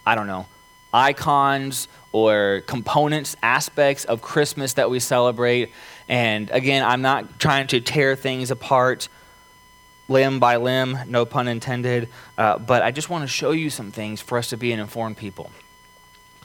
[0.05, 0.47] I don't know,
[0.93, 5.73] icons or components, aspects of Christmas that we celebrate.
[6.09, 9.09] And again, I'm not trying to tear things apart
[10.09, 13.91] limb by limb, no pun intended, uh, but I just want to show you some
[13.91, 15.51] things for us to be an informed people.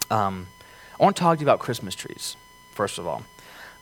[0.09, 0.47] Um,
[0.99, 2.35] I want to talk to you about Christmas trees,
[2.71, 3.23] first of all.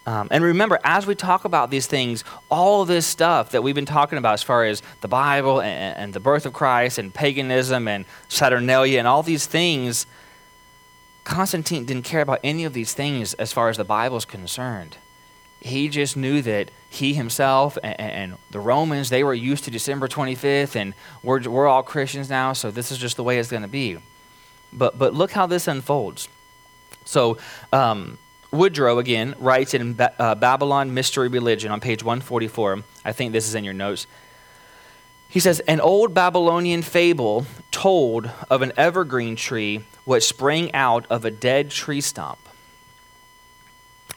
[0.06, 3.86] Um, and remember, as we talk about these things, all this stuff that we've been
[3.86, 7.90] talking about as far as the Bible and, and the birth of Christ and paganism
[7.90, 10.08] and Saturnalia and all these things,
[11.26, 14.96] Constantine didn't care about any of these things as far as the Bible is concerned.
[15.60, 20.08] He just knew that he himself and, and, the Romans, they were used to December
[20.08, 23.64] 25th, and we're, we're all Christians now, so this is just the way it's going
[23.64, 23.98] to be.
[24.72, 26.30] But, but look how this unfolds.
[27.06, 27.38] So,
[27.74, 28.18] um,
[28.52, 32.84] Woodrow, again, writes in ba- uh, Babylon Mystery Religion on page 144.
[33.04, 34.08] I think this is in your notes.
[35.30, 41.26] He says, An old Babylonian fable told of an evergreen tree which sprang out of
[41.26, 42.40] a dead tree stump.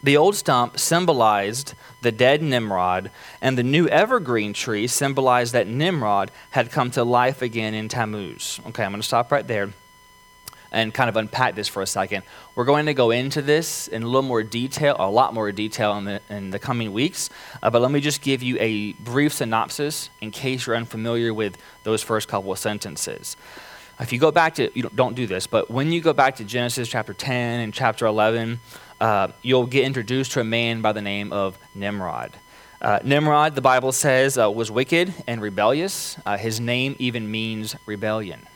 [0.03, 3.11] The old stump symbolized the dead Nimrod,
[3.43, 8.61] and the new evergreen tree symbolized that Nimrod had come to life again in Tammuz.
[8.69, 9.71] Okay, I'm going to stop right there
[10.73, 12.23] and kind of unpack this for a second.
[12.55, 15.97] We're going to go into this in a little more detail, a lot more detail
[15.99, 17.29] in the, in the coming weeks,
[17.63, 21.59] uh, but let me just give you a brief synopsis in case you're unfamiliar with
[21.83, 23.37] those first couple of sentences.
[23.99, 26.37] If you go back to, you don't, don't do this, but when you go back
[26.37, 28.61] to Genesis chapter 10 and chapter 11,
[29.01, 32.33] uh, you'll get introduced to a man by the name of Nimrod.
[32.81, 36.17] Uh, Nimrod, the Bible says, uh, was wicked and rebellious.
[36.25, 38.47] Uh, his name even means rebellion.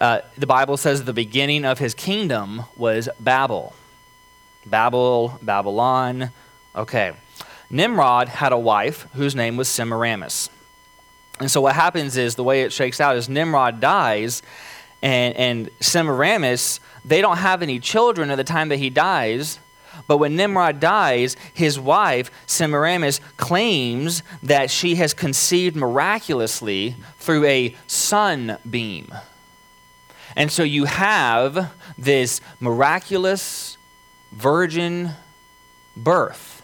[0.00, 3.74] Uh, the Bible says the beginning of his kingdom was Babel.
[4.64, 6.30] Babel, Babylon.
[6.74, 7.12] Okay.
[7.68, 10.48] Nimrod had a wife whose name was Semiramis.
[11.40, 14.42] And so what happens is the way it shakes out is Nimrod dies,
[15.02, 19.58] and, and Semiramis, they don't have any children at the time that he dies.
[20.06, 27.76] But when Nimrod dies, his wife, Semiramis, claims that she has conceived miraculously through a
[27.86, 29.12] sunbeam.
[30.36, 33.76] And so you have this miraculous
[34.30, 35.10] virgin
[35.96, 36.62] birth.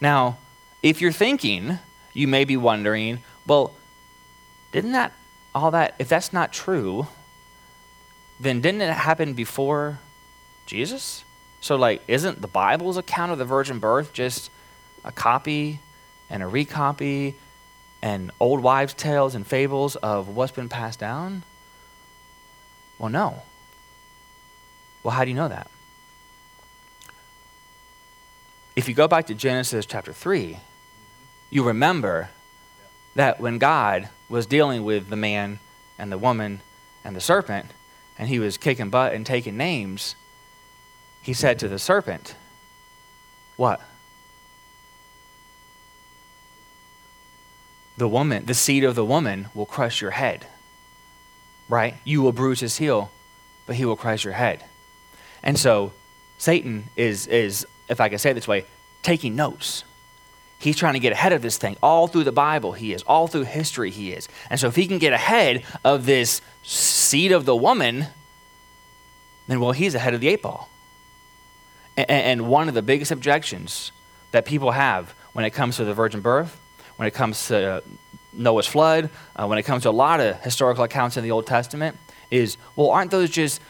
[0.00, 0.38] Now,
[0.82, 1.78] if you're thinking,
[2.14, 3.74] you may be wondering, well,
[4.72, 5.12] didn't that,
[5.54, 7.08] all that, if that's not true,
[8.40, 9.98] then didn't it happen before
[10.64, 11.24] Jesus?
[11.60, 14.50] So, like, isn't the Bible's account of the virgin birth just
[15.04, 15.78] a copy
[16.30, 17.34] and a recopy
[18.00, 21.42] and old wives' tales and fables of what's been passed down?
[22.98, 23.42] Well, no.
[25.02, 25.70] Well, how do you know that?
[28.74, 30.56] If you go back to Genesis chapter 3,
[31.50, 32.30] you remember
[33.14, 35.58] that when God was dealing with the man
[35.98, 36.60] and the woman
[37.04, 37.66] and the serpent,
[38.20, 40.14] and he was kicking butt and taking names,
[41.22, 42.34] he said to the serpent,
[43.56, 43.80] What?
[47.96, 50.46] The woman, the seed of the woman will crush your head.
[51.66, 51.94] Right?
[52.04, 53.10] You will bruise his heel,
[53.64, 54.64] but he will crush your head.
[55.42, 55.94] And so
[56.36, 58.66] Satan is, is if I can say it this way,
[59.02, 59.84] taking notes.
[60.58, 61.78] He's trying to get ahead of this thing.
[61.82, 63.00] All through the Bible, he is.
[63.04, 64.28] All through history, he is.
[64.50, 68.06] And so, if he can get ahead of this seed of the woman,
[69.48, 70.70] then, well, he's ahead of the eight ball.
[71.96, 73.92] And, and one of the biggest objections
[74.30, 76.60] that people have when it comes to the virgin birth,
[76.96, 77.82] when it comes to
[78.32, 81.46] Noah's flood, uh, when it comes to a lot of historical accounts in the Old
[81.46, 81.96] Testament,
[82.30, 83.60] is well, aren't those just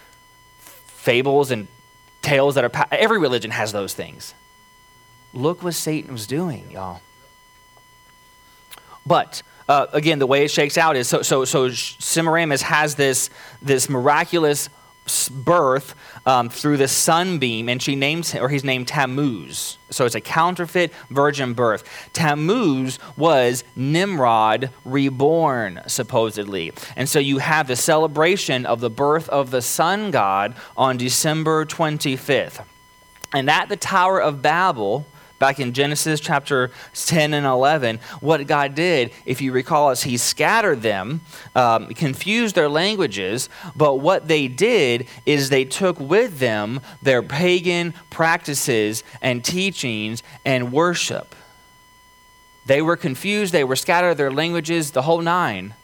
[0.59, 1.67] fables and
[2.23, 2.69] tales that are.
[2.69, 4.35] Pa- Every religion has those things.
[5.33, 7.01] Look what Satan was doing, y'all.
[9.07, 13.31] But uh, again, the way it shakes out is so so so Semiramis has this
[13.63, 14.69] this miraculous
[15.31, 15.95] birth
[16.27, 19.79] um, through the sunbeam, and she names or he's named Tammuz.
[19.89, 21.85] So it's a counterfeit virgin birth.
[22.13, 26.73] Tammuz was Nimrod reborn, supposedly.
[26.97, 31.65] And so you have the celebration of the birth of the sun god on December
[31.65, 32.65] 25th.
[33.33, 35.07] And at the Tower of Babel,
[35.41, 40.19] back in Genesis chapter 10 and 11, what God did, if you recall, is He
[40.19, 41.23] scattered them,
[41.57, 47.95] um, confused their languages, but what they did is they took with them their pagan
[48.11, 51.35] practices and teachings and worship.
[52.67, 55.75] They were confused, they were scattered, their languages, the whole nine.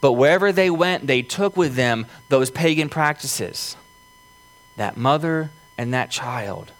[0.00, 3.76] But wherever they went, they took with them those pagan practices.
[4.76, 6.72] That mother and that child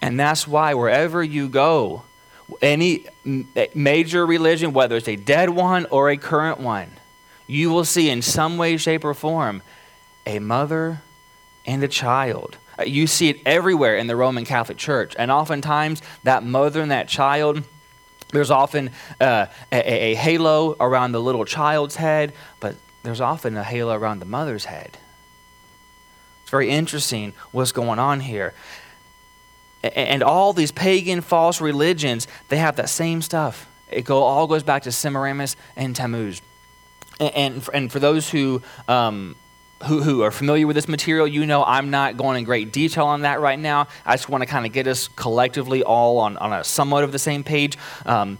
[0.00, 2.02] and that's why wherever you go,
[2.62, 3.06] any
[3.74, 6.88] major religion, whether it's a dead one or a current one,
[7.46, 9.62] you will see in some way, shape, or form
[10.26, 11.02] a mother
[11.66, 12.56] and a child.
[12.84, 15.14] You see it everywhere in the Roman Catholic Church.
[15.18, 17.64] And oftentimes, that mother and that child,
[18.32, 23.64] there's often uh, a, a halo around the little child's head, but there's often a
[23.64, 24.96] halo around the mother's head.
[26.42, 28.54] It's very interesting what's going on here
[29.82, 33.68] and all these pagan false religions, they have that same stuff.
[33.90, 36.42] It go, all goes back to Semiramis and Tammuz.
[37.20, 39.36] And, and, and for those who, um,
[39.84, 43.06] who, who are familiar with this material, you know I'm not going in great detail
[43.06, 43.88] on that right now.
[44.04, 47.12] I just want to kind of get us collectively all on, on a somewhat of
[47.12, 47.78] the same page.
[48.04, 48.38] Um,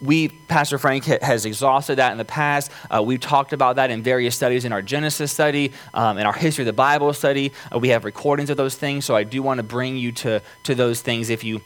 [0.00, 2.70] we, Pastor Frank has exhausted that in the past.
[2.90, 6.32] Uh, we've talked about that in various studies in our Genesis study, um, in our
[6.32, 7.52] History of the Bible study.
[7.74, 10.42] Uh, we have recordings of those things, so I do want to bring you to,
[10.64, 11.62] to those things if you,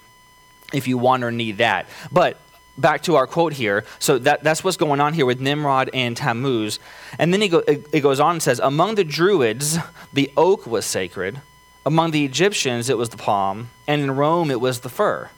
[0.73, 1.89] if you want or need that.
[2.13, 2.41] But
[2.77, 3.85] back to our quote here.
[3.99, 6.79] So that, that's what's going on here with Nimrod and Tammuz.
[7.19, 9.79] And then go, it, it goes on and says, Among the Druids,
[10.13, 11.41] the oak was sacred.
[11.87, 13.71] Among the Egyptians, it was the palm.
[13.87, 15.31] And in Rome, it was the fir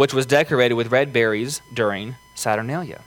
[0.00, 3.02] which was decorated with red berries during Saturnalia.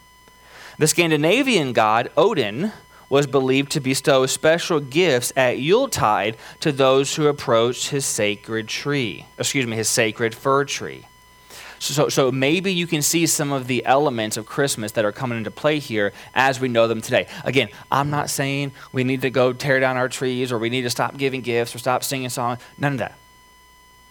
[0.78, 2.72] The Scandinavian god Odin
[3.10, 9.26] was believed to bestow special gifts at Yuletide to those who approached his sacred tree,
[9.40, 11.08] excuse me, his sacred fir tree.
[11.80, 15.40] So, so maybe you can see some of the elements of Christmas that are coming
[15.40, 17.26] into play here as we know them today.
[17.44, 20.84] Again, I'm not saying we need to go tear down our trees or we need
[20.84, 22.60] to stop giving gifts or stop singing songs.
[22.78, 23.18] None of that.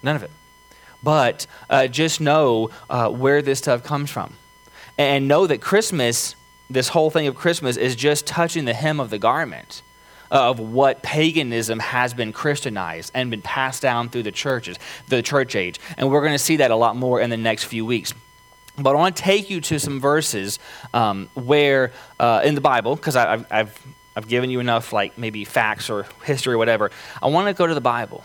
[0.02, 0.32] None of it.
[1.02, 4.34] But uh, just know uh, where this stuff comes from.
[4.98, 6.36] And know that Christmas,
[6.68, 9.82] this whole thing of Christmas, is just touching the hem of the garment
[10.30, 14.78] of what paganism has been Christianized and been passed down through the churches,
[15.08, 15.78] the church age.
[15.98, 18.14] And we're going to see that a lot more in the next few weeks.
[18.78, 20.58] But I want to take you to some verses
[20.94, 23.86] um, where uh, in the Bible, because I've, I've,
[24.16, 26.90] I've given you enough, like maybe facts or history or whatever.
[27.22, 28.24] I want to go to the Bible.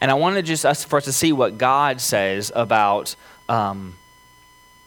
[0.00, 3.16] And I want to just us, for us to see what God says about
[3.48, 3.96] um,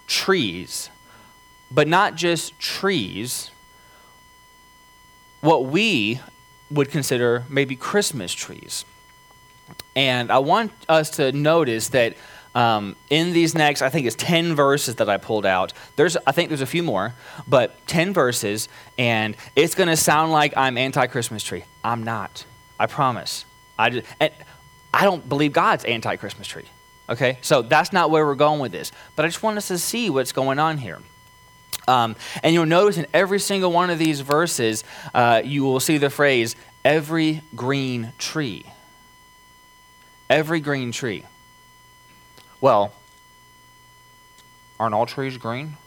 [0.08, 0.90] trees,
[1.72, 3.52] but not just trees,
[5.42, 6.20] what we
[6.70, 8.86] would consider maybe Christmas trees.
[9.96, 12.16] And I want us to notice that
[12.56, 15.74] um, in these next, I think it's 10 verses that I pulled out.
[15.96, 17.14] There's, I think there's a few more,
[17.48, 21.64] but 10 verses, and it's going to sound like I'm anti Christmas tree.
[21.84, 22.46] I'm not.
[22.80, 23.46] I promise.
[23.78, 24.08] I, just,
[24.94, 26.66] I don't believe God's anti Christmas tree.
[27.10, 27.40] Okay?
[27.42, 28.92] So that's not where we're going with this.
[29.16, 31.00] But I just want us to see what's going on here.
[31.88, 34.84] Um, and you'll notice in every single one of these verses,
[35.14, 38.66] uh, you will see the phrase, every green tree.
[40.30, 41.26] Every green tree.
[42.62, 42.94] Well,
[44.80, 45.78] aren't all trees green?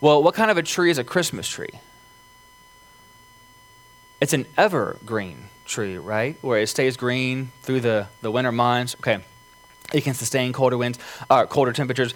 [0.00, 1.80] Well, what kind of a tree is a Christmas tree?
[4.20, 6.36] It's an evergreen tree, right?
[6.42, 8.96] Where it stays green through the, the winter months.
[8.96, 9.20] Okay.
[9.94, 10.98] It can sustain colder winds,
[11.30, 12.14] uh, colder temperatures.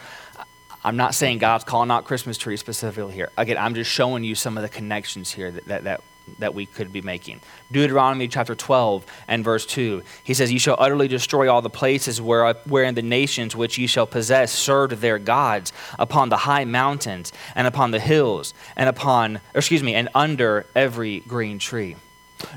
[0.85, 3.31] I'm not saying God's calling out Christmas trees specifically here.
[3.39, 6.01] Again, I'm just showing you some of the connections here that, that, that,
[6.39, 7.41] that we could be making.
[7.73, 10.03] Deuteronomy chapter 12 and verse 2.
[10.23, 13.87] He says, You shall utterly destroy all the places where, wherein the nations which ye
[13.87, 19.41] shall possess served their gods upon the high mountains and upon the hills and upon,
[19.55, 21.97] excuse me, and under every green tree.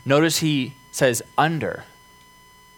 [0.05, 1.83] Notice he says, under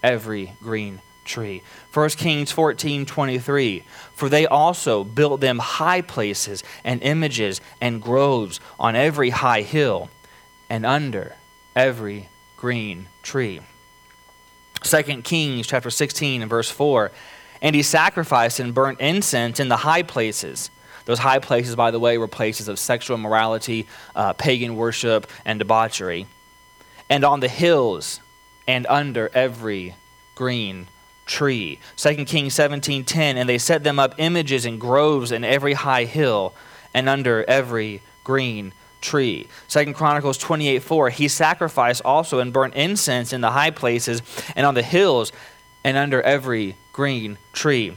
[0.04, 1.62] every green tree.
[1.94, 3.84] 1 Kings 14 23.
[4.14, 10.10] For they also built them high places and images and groves on every high hill
[10.70, 11.36] and under
[11.76, 13.62] every green tree.
[14.82, 17.12] 2 Kings chapter 16 and verse 4.
[17.62, 20.72] And he sacrificed and burnt incense in the high places.
[21.06, 25.58] Those high places, by the way, were places of sexual immorality, uh, pagan worship, and
[25.60, 26.28] debauchery.
[27.10, 28.20] And on the hills
[28.68, 29.96] and under every
[30.36, 30.88] green
[31.26, 31.80] tree.
[31.96, 36.54] 2 Kings 17:10 and they set them up images and groves in every high hill
[36.94, 39.48] and under every green tree.
[39.70, 44.22] 2 Chronicles 28:4 he sacrificed also and burnt incense in the high places
[44.56, 45.32] and on the hills
[45.84, 47.94] and under every green tree.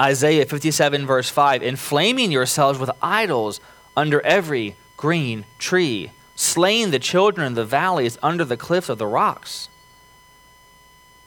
[0.00, 3.60] Isaiah 57 verse 5 inflaming yourselves with idols
[3.96, 9.06] under every green tree, slaying the children in the valleys under the cliffs of the
[9.06, 9.68] rocks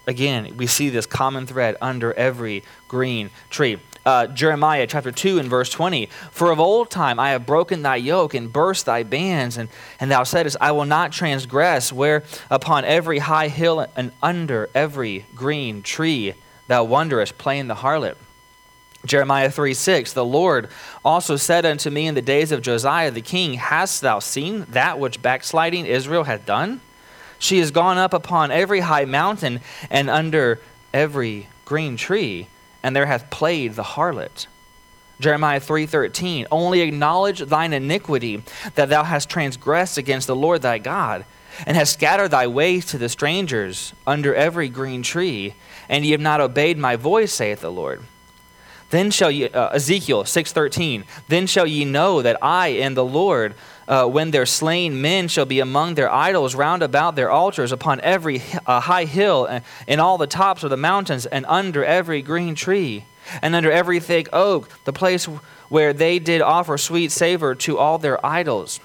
[0.10, 3.78] again, we see this common thread under every green tree.
[4.06, 6.08] Uh, Jeremiah chapter 2 and verse 20.
[6.32, 10.10] For of old time I have broken thy yoke and burst thy bands, and, and
[10.10, 15.84] thou saidst, I will not transgress, where upon every high hill and under every green
[15.84, 16.34] tree
[16.68, 18.16] thou wanderest playing the harlot.
[19.06, 20.70] Jeremiah 3 6, the Lord
[21.06, 25.00] also said unto me in the days of Josiah the king, Hast thou seen that
[25.00, 26.82] which backsliding Israel hath done?
[27.38, 30.60] She has gone up upon every high mountain and under
[30.94, 32.48] every green tree,
[32.84, 34.48] and there hath played the harlot.
[35.22, 38.44] Jeremiah 3:13 Only acknowledge thine iniquity
[38.76, 41.26] that thou hast transgressed against the Lord thy God
[41.66, 45.56] and hast scattered thy ways to the strangers under every green tree
[45.90, 48.04] and ye have not obeyed my voice saith the Lord
[48.90, 53.56] then shall ye uh, Ezekiel 6:13 Then shall ye know that I am the Lord
[53.88, 58.00] uh, when their slain men shall be among their idols round about their altars upon
[58.02, 62.22] every uh, high hill and in all the tops of the mountains and under every
[62.22, 63.06] green tree
[63.42, 65.26] and under every thick oak the place
[65.70, 68.80] where they did offer sweet savor to all their idols.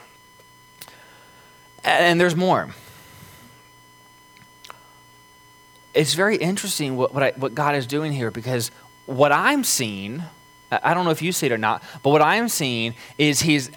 [1.82, 2.70] And there's more.
[5.92, 8.70] It's very interesting what, what, I, what god is doing here because
[9.06, 10.22] what i'm seeing
[10.70, 13.70] i don't know if you see it or not but what i'm seeing is he's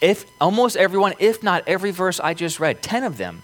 [0.00, 3.42] if almost everyone, if not every verse I just read, 10 of them,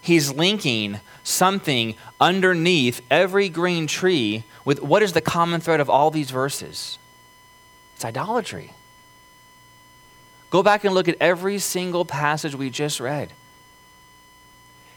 [0.00, 6.10] he's linking something underneath every green tree with what is the common thread of all
[6.10, 6.98] these verses?
[7.96, 8.72] It's idolatry.
[10.50, 13.32] Go back and look at every single passage we just read.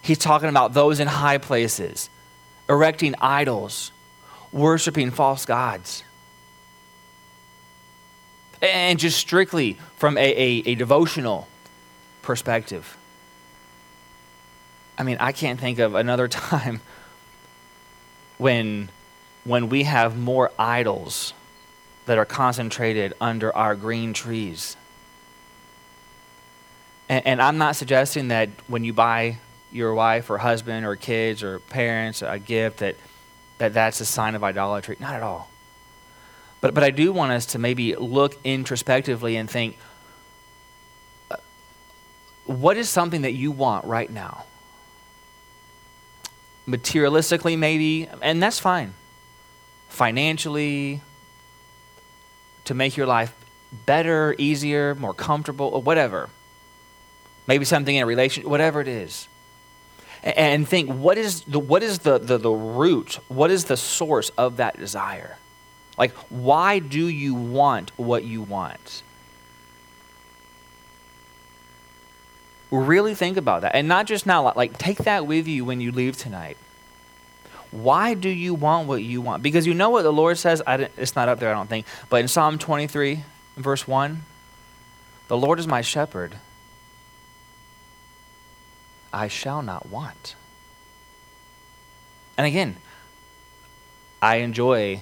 [0.01, 2.09] He's talking about those in high places,
[2.69, 3.91] erecting idols,
[4.51, 6.03] worshiping false gods
[8.61, 11.47] and just strictly from a, a, a, devotional
[12.21, 12.97] perspective.
[14.97, 16.81] I mean, I can't think of another time
[18.37, 18.89] when
[19.43, 21.33] when we have more idols
[22.05, 24.75] that are concentrated under our green trees.
[27.07, 29.37] And, and, I'm not suggesting that when you buy
[29.71, 32.97] your wife or husband or kids or parents a gift that,
[33.57, 34.97] that that's a sign of idolatry.
[34.99, 35.49] Not at all.
[36.61, 39.77] But, but I do want us to maybe look introspectively and think
[41.29, 41.37] uh,
[42.45, 44.45] what is something that you want right now?
[46.67, 48.93] Materialistically, maybe, and that's fine.
[49.87, 51.01] Financially,
[52.65, 53.33] to make your life
[53.85, 56.29] better, easier, more comfortable, or whatever.
[57.47, 59.29] Maybe something in a relationship, whatever it is.
[60.23, 64.29] And think what is the, what is the, the, the root, what is the source
[64.37, 65.37] of that desire?
[65.97, 69.03] Like, why do you want what you want?
[72.69, 73.75] Really think about that.
[73.75, 76.57] And not just now, like, take that with you when you leave tonight.
[77.71, 79.43] Why do you want what you want?
[79.43, 80.61] Because you know what the Lord says?
[80.67, 81.85] it's not up there, I don't think.
[82.09, 83.23] But in Psalm 23,
[83.57, 84.21] verse 1,
[85.27, 86.35] the Lord is my shepherd.
[89.11, 90.35] I shall not want.
[92.37, 92.77] And again,
[94.21, 95.01] I enjoy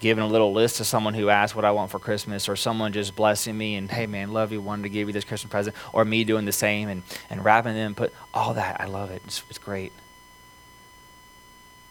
[0.00, 2.92] giving a little list to someone who asks what I want for Christmas, or someone
[2.92, 5.74] just blessing me and, hey man, love you, wanted to give you this Christmas present,
[5.92, 8.80] or me doing the same and, and wrapping them, put all that.
[8.80, 9.22] I love it.
[9.24, 9.92] It's, it's great.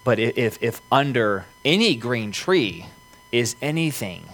[0.04, 2.88] But if, if under any green tree
[3.32, 4.26] is anything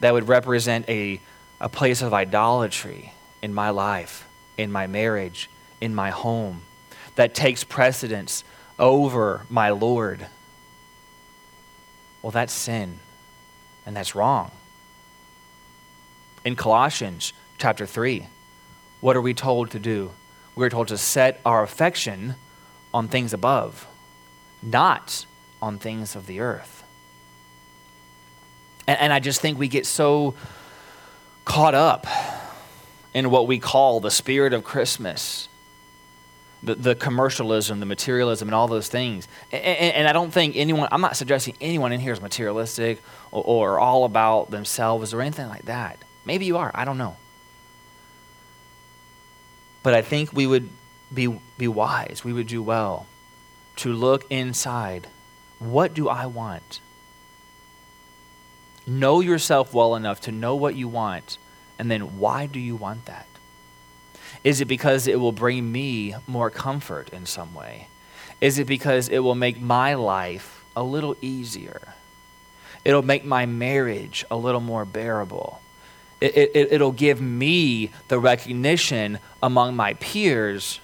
[0.00, 1.20] that would represent a,
[1.60, 4.28] a place of idolatry in my life,
[4.58, 5.48] in my marriage,
[5.80, 6.62] in my home,
[7.14, 8.44] that takes precedence
[8.78, 10.26] over my Lord,
[12.22, 12.98] well, that's sin,
[13.86, 14.50] and that's wrong.
[16.44, 18.26] In Colossians chapter 3,
[19.00, 20.12] what are we told to do?
[20.54, 22.34] We're told to set our affection
[22.92, 23.86] on things above,
[24.62, 25.26] not
[25.60, 26.84] on things of the earth.
[28.86, 30.34] And, and I just think we get so
[31.44, 32.06] caught up
[33.14, 35.48] in what we call the spirit of Christmas
[36.62, 39.28] the, the commercialism, the materialism, and all those things.
[39.52, 43.00] And, and, and, I don't think anyone, I'm not suggesting anyone in here is materialistic
[43.30, 45.98] or, or all about themselves or anything like that.
[46.24, 47.16] Maybe you are, I don't know.
[49.82, 50.68] But I think we would
[51.12, 53.06] be, be wise, we would do well
[53.76, 55.06] to look inside.
[55.58, 56.80] What do I want?
[58.86, 61.38] Know yourself well enough to know what you want,
[61.78, 63.26] and then why do you want that?
[64.44, 67.88] Is it because it will bring me more comfort in some way?
[68.40, 71.94] Is it because it will make my life a little easier?
[72.84, 75.60] It'll make my marriage a little more bearable.
[76.20, 80.80] It, it, it'll give me the recognition among my peers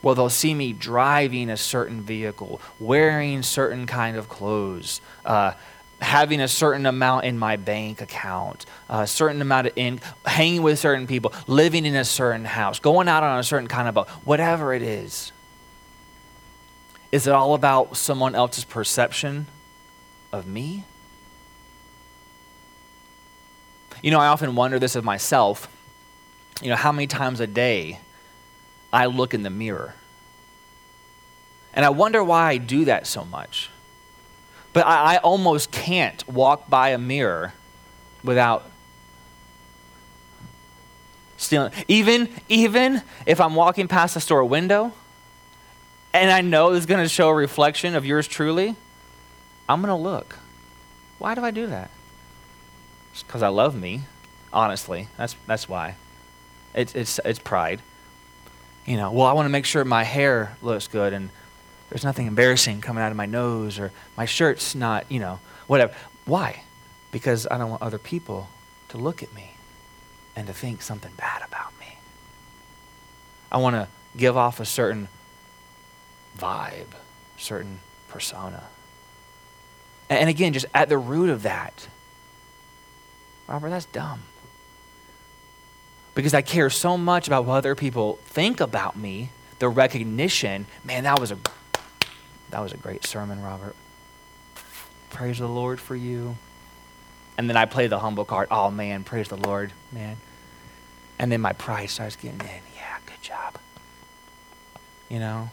[0.00, 5.52] where they'll see me driving a certain vehicle, wearing certain kind of clothes, uh,
[6.00, 10.78] having a certain amount in my bank account, a certain amount of in, hanging with
[10.78, 14.08] certain people, living in a certain house, going out on a certain kind of boat,
[14.24, 15.32] whatever it is.
[17.10, 19.46] Is it all about someone else's perception
[20.32, 20.84] of me?
[24.02, 25.68] You know, I often wonder this of myself.
[26.62, 28.00] You know, how many times a day
[28.92, 29.94] I look in the mirror?
[31.74, 33.70] And I wonder why I do that so much.
[34.78, 37.52] But I, I almost can't walk by a mirror
[38.22, 38.64] without
[41.36, 41.72] stealing.
[41.88, 44.92] Even, even if I'm walking past a store window
[46.12, 48.76] and I know it's going to show a reflection of yours truly,
[49.68, 50.38] I'm going to look.
[51.18, 51.90] Why do I do that?
[53.10, 54.02] It's because I love me,
[54.52, 55.08] honestly.
[55.16, 55.96] That's, that's why.
[56.72, 57.82] It's, it's, it's pride.
[58.86, 61.30] You know, well, I want to make sure my hair looks good and
[61.90, 65.94] there's nothing embarrassing coming out of my nose or my shirt's not, you know, whatever.
[66.24, 66.62] Why?
[67.10, 68.48] Because I don't want other people
[68.88, 69.54] to look at me
[70.36, 71.98] and to think something bad about me.
[73.50, 75.08] I want to give off a certain
[76.38, 76.94] vibe,
[77.36, 78.64] certain persona.
[80.10, 81.88] And again, just at the root of that,
[83.46, 84.20] Robert, that's dumb.
[86.14, 91.04] Because I care so much about what other people think about me, the recognition, man,
[91.04, 91.38] that was a
[92.50, 93.74] that was a great sermon, Robert.
[95.10, 96.36] Praise the Lord for you.
[97.36, 98.48] And then I play the humble card.
[98.50, 100.16] Oh, man, praise the Lord, man.
[101.18, 102.62] And then my pride starts getting in.
[102.76, 103.58] Yeah, good job.
[105.08, 105.50] You know?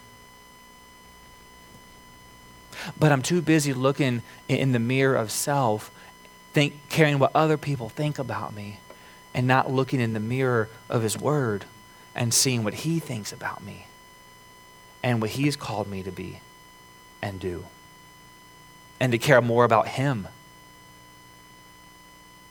[2.98, 5.90] But I'm too busy looking in the mirror of self,
[6.52, 8.78] think, caring what other people think about me,
[9.34, 11.64] and not looking in the mirror of His Word
[12.14, 13.86] and seeing what He thinks about me
[15.02, 16.40] and what He's called me to be
[17.22, 17.66] and do.
[18.98, 20.28] and to care more about Him.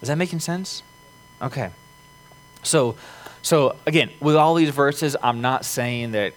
[0.01, 0.83] Is that making sense?
[1.41, 1.71] Okay.
[2.63, 2.95] So,
[3.41, 6.33] so again, with all these verses, I'm not saying that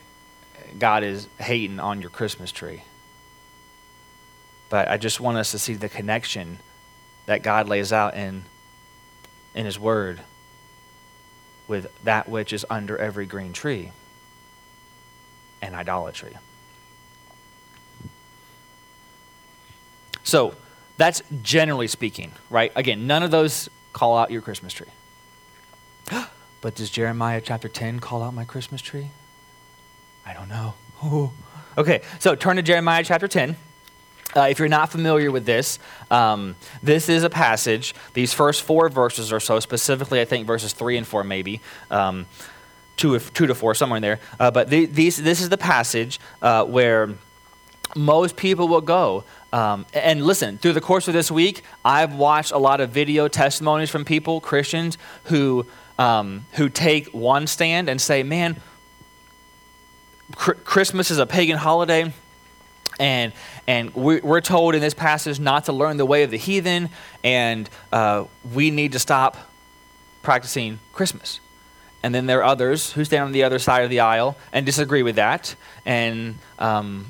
[0.79, 2.83] God is hating on your Christmas tree.
[4.71, 6.59] But I just want us to see the connection
[7.27, 8.45] that God lays out in,
[9.55, 10.21] in His Word
[11.67, 13.93] with that which is under every green tree
[15.61, 16.37] and idolatry.
[20.29, 20.55] So,
[20.99, 22.71] that's generally speaking, right?
[22.77, 24.89] Again, none of those call out your Christmas tree.
[26.61, 29.09] but does Jeremiah chapter 10 call out my Christmas tree?
[30.27, 30.75] I don't know.
[31.79, 33.55] Okay, so turn to Jeremiah chapter 10.
[34.35, 35.79] Uh, if you're not familiar with this,
[36.11, 37.95] um, this is a passage.
[38.15, 41.61] These first four verses or so, specifically, I think verses three and four, maybe
[41.93, 42.27] um,
[42.97, 44.19] two, two to four, somewhere in there.
[44.41, 47.15] Uh, but the, these, this is the passage uh, where
[47.97, 49.25] most people will go.
[49.53, 53.29] Um, and listen, through the course of this week, I've watched a lot of video
[53.29, 55.67] testimonies from people, Christians, who
[55.99, 58.61] um, who take one stand and say, "Man,
[60.37, 62.13] cr- Christmas is a pagan holiday."
[63.01, 63.33] And,
[63.69, 66.89] and we're told in this passage not to learn the way of the heathen,
[67.23, 69.37] and uh, we need to stop
[70.23, 71.39] practicing Christmas.
[72.03, 74.67] And then there are others who stand on the other side of the aisle and
[74.67, 75.55] disagree with that
[75.87, 77.07] and um,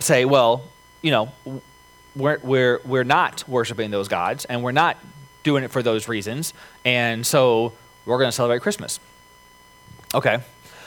[0.00, 0.64] say, well,
[1.04, 1.60] you know,
[2.16, 4.96] we're, we're, we're not worshiping those gods and we're not
[5.42, 6.54] doing it for those reasons.
[6.82, 7.74] And so
[8.06, 8.98] we're going to celebrate Christmas.
[10.14, 10.38] Okay.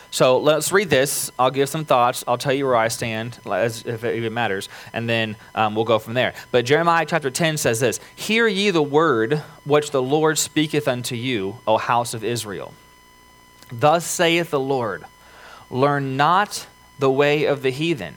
[0.10, 1.32] So let's read this.
[1.38, 2.24] I'll give some thoughts.
[2.28, 5.86] I'll tell you where I stand, as if it even matters, and then um, we'll
[5.86, 6.34] go from there.
[6.50, 11.14] But Jeremiah chapter 10 says this Hear ye the word which the Lord speaketh unto
[11.14, 12.74] you, O house of Israel.
[13.72, 15.04] Thus saith the Lord
[15.70, 16.66] Learn not
[16.98, 18.16] the way of the heathen,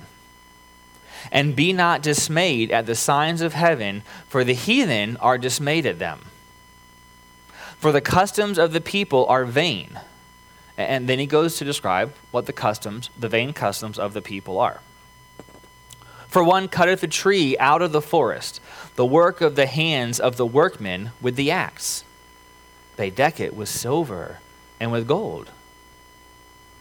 [1.31, 5.99] and be not dismayed at the signs of heaven, for the heathen are dismayed at
[5.99, 6.21] them.
[7.79, 9.99] For the customs of the people are vain
[10.81, 14.59] and then he goes to describe what the customs, the vain customs of the people
[14.59, 14.81] are.
[16.29, 18.61] For one cutteth a tree out of the forest,
[18.95, 22.05] the work of the hands of the workmen with the axe.
[22.97, 24.39] They deck it with silver
[24.79, 25.51] and with gold.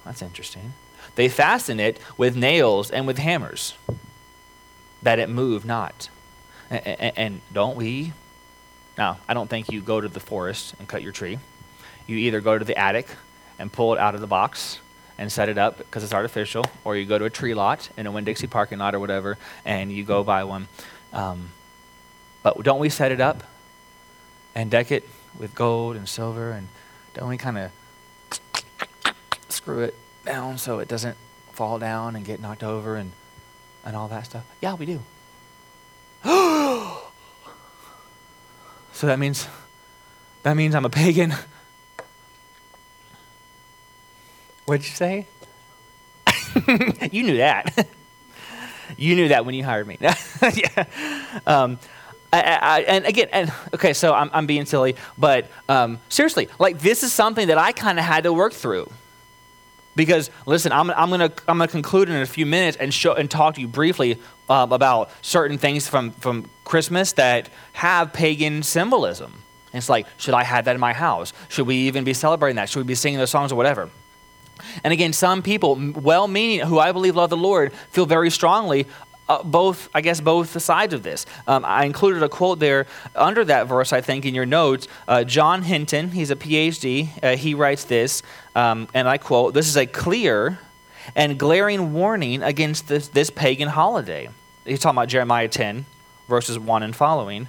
[0.05, 0.73] That's interesting.
[1.15, 3.73] They fasten it with nails and with hammers,
[5.01, 6.09] that it move not.
[6.69, 8.13] And don't we?
[8.97, 11.39] Now, I don't think you go to the forest and cut your tree.
[12.05, 13.07] You either go to the attic
[13.57, 14.79] and pull it out of the box
[15.17, 18.07] and set it up because it's artificial, or you go to a tree lot in
[18.07, 20.67] a Winn Dixie parking lot or whatever, and you go buy one.
[21.11, 21.49] Um,
[22.41, 23.43] but don't we set it up
[24.55, 26.69] and deck it with gold and silver, and
[27.13, 27.71] don't we kind of
[29.49, 29.95] screw it
[30.25, 31.17] down so it doesn't
[31.51, 33.11] fall down and get knocked over and
[33.85, 34.45] and all that stuff?
[34.61, 34.99] Yeah, we do.
[38.93, 39.47] so that means
[40.43, 41.33] that means I'm a pagan.
[44.65, 45.27] What'd you say?
[47.11, 47.87] you knew that.
[48.97, 49.97] you knew that when you hired me.
[50.01, 50.85] yeah.
[51.47, 51.79] Um,
[52.31, 56.79] I, I, and again, and okay, so I'm, I'm being silly, but um, seriously, like
[56.79, 58.91] this is something that I kind of had to work through.
[59.95, 63.29] Because listen, I'm, I'm gonna I'm gonna conclude in a few minutes and show and
[63.29, 64.17] talk to you briefly
[64.47, 69.33] um, about certain things from from Christmas that have pagan symbolism.
[69.71, 71.33] And it's like, should I have that in my house?
[71.49, 72.69] Should we even be celebrating that?
[72.69, 73.89] Should we be singing those songs or whatever?
[74.83, 78.87] And again, some people, well meaning, who I believe love the Lord, feel very strongly
[79.29, 81.25] uh, both, I guess, both sides of this.
[81.47, 84.87] Um, I included a quote there under that verse, I think, in your notes.
[85.07, 88.23] Uh, John Hinton, he's a PhD, uh, he writes this,
[88.55, 90.59] um, and I quote This is a clear
[91.15, 94.29] and glaring warning against this, this pagan holiday.
[94.65, 95.85] He's talking about Jeremiah 10,
[96.27, 97.47] verses 1 and following.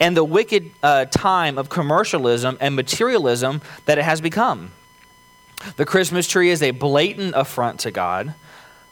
[0.00, 4.70] And the wicked uh, time of commercialism and materialism that it has become.
[5.76, 8.34] The Christmas tree is a blatant affront to God,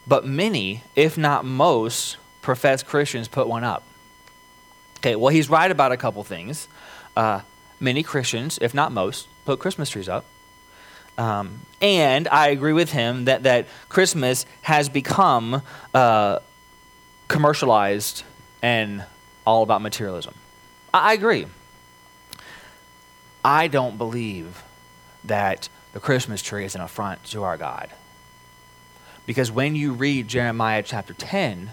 [0.06, 3.84] but many, if not most, professed Christians put one up.
[4.98, 6.68] Okay, well, he's right about a couple things.
[7.16, 7.40] Uh,
[7.80, 10.24] many Christians, if not most, put Christmas trees up.
[11.18, 15.62] Um, and I agree with him that, that Christmas has become
[15.92, 16.38] uh,
[17.28, 18.22] commercialized
[18.62, 19.04] and
[19.46, 20.34] all about materialism.
[20.94, 21.46] I, I agree.
[23.44, 24.62] I don't believe
[25.24, 27.90] that the Christmas tree is an affront to our God.
[29.26, 31.70] Because when you read Jeremiah chapter 10,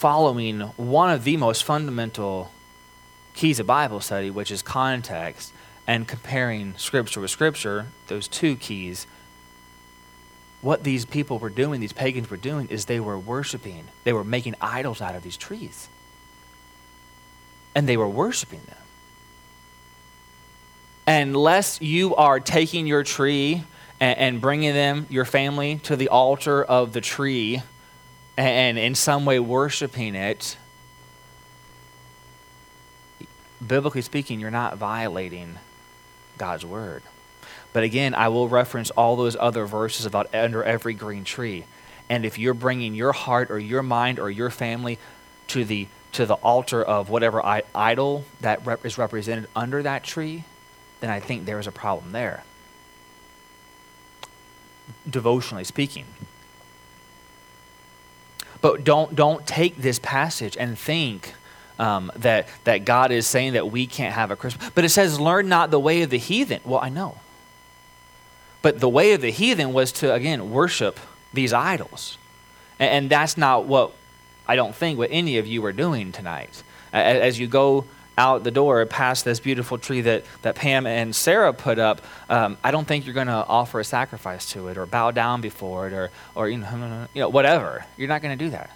[0.00, 2.50] following one of the most fundamental
[3.34, 5.52] keys of Bible study, which is context,
[5.86, 9.06] and comparing Scripture with Scripture, those two keys,
[10.62, 13.88] what these people were doing, these pagans were doing, is they were worshiping.
[14.04, 15.90] They were making idols out of these trees.
[17.74, 18.76] And they were worshiping them.
[21.06, 23.64] Unless you are taking your tree
[24.00, 27.60] and, and bringing them, your family, to the altar of the tree
[28.40, 30.56] and, in some way worshiping it,
[33.64, 35.58] biblically speaking, you're not violating
[36.38, 37.02] God's word.
[37.72, 41.64] But again, I will reference all those other verses about under every green tree.
[42.08, 44.98] And if you're bringing your heart or your mind or your family
[45.48, 47.40] to the to the altar of whatever
[47.72, 50.42] idol that rep- is represented under that tree,
[50.98, 52.42] then I think there is a problem there.
[55.08, 56.06] Devotionally speaking.
[58.60, 61.34] But don't don't take this passage and think
[61.78, 64.70] um, that that God is saying that we can't have a Christmas.
[64.74, 67.18] But it says, "Learn not the way of the heathen." Well, I know.
[68.62, 71.00] But the way of the heathen was to, again, worship
[71.32, 72.18] these idols.
[72.78, 73.92] And, and that's not what
[74.46, 76.62] I don't think what any of you are doing tonight.
[76.92, 77.84] As you go
[78.18, 82.58] out the door past this beautiful tree that, that Pam and Sarah put up, um,
[82.62, 85.86] I don't think you're going to offer a sacrifice to it or bow down before
[85.86, 87.84] it or, or you, know, you know, whatever.
[87.96, 88.70] You're not going to do that.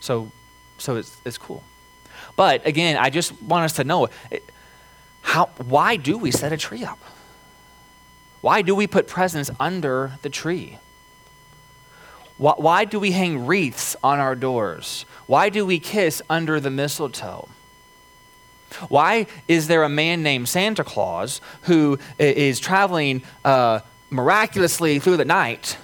[0.00, 0.30] So,
[0.78, 1.62] so it's, it's cool.
[2.36, 4.08] But again, I just want us to know
[5.22, 6.98] how, why do we set a tree up?
[8.40, 10.78] Why do we put presents under the tree?
[12.36, 15.06] Why, why do we hang wreaths on our doors?
[15.26, 17.48] Why do we kiss under the mistletoe?
[18.88, 25.24] Why is there a man named Santa Claus who is traveling uh, miraculously through the
[25.24, 25.78] night,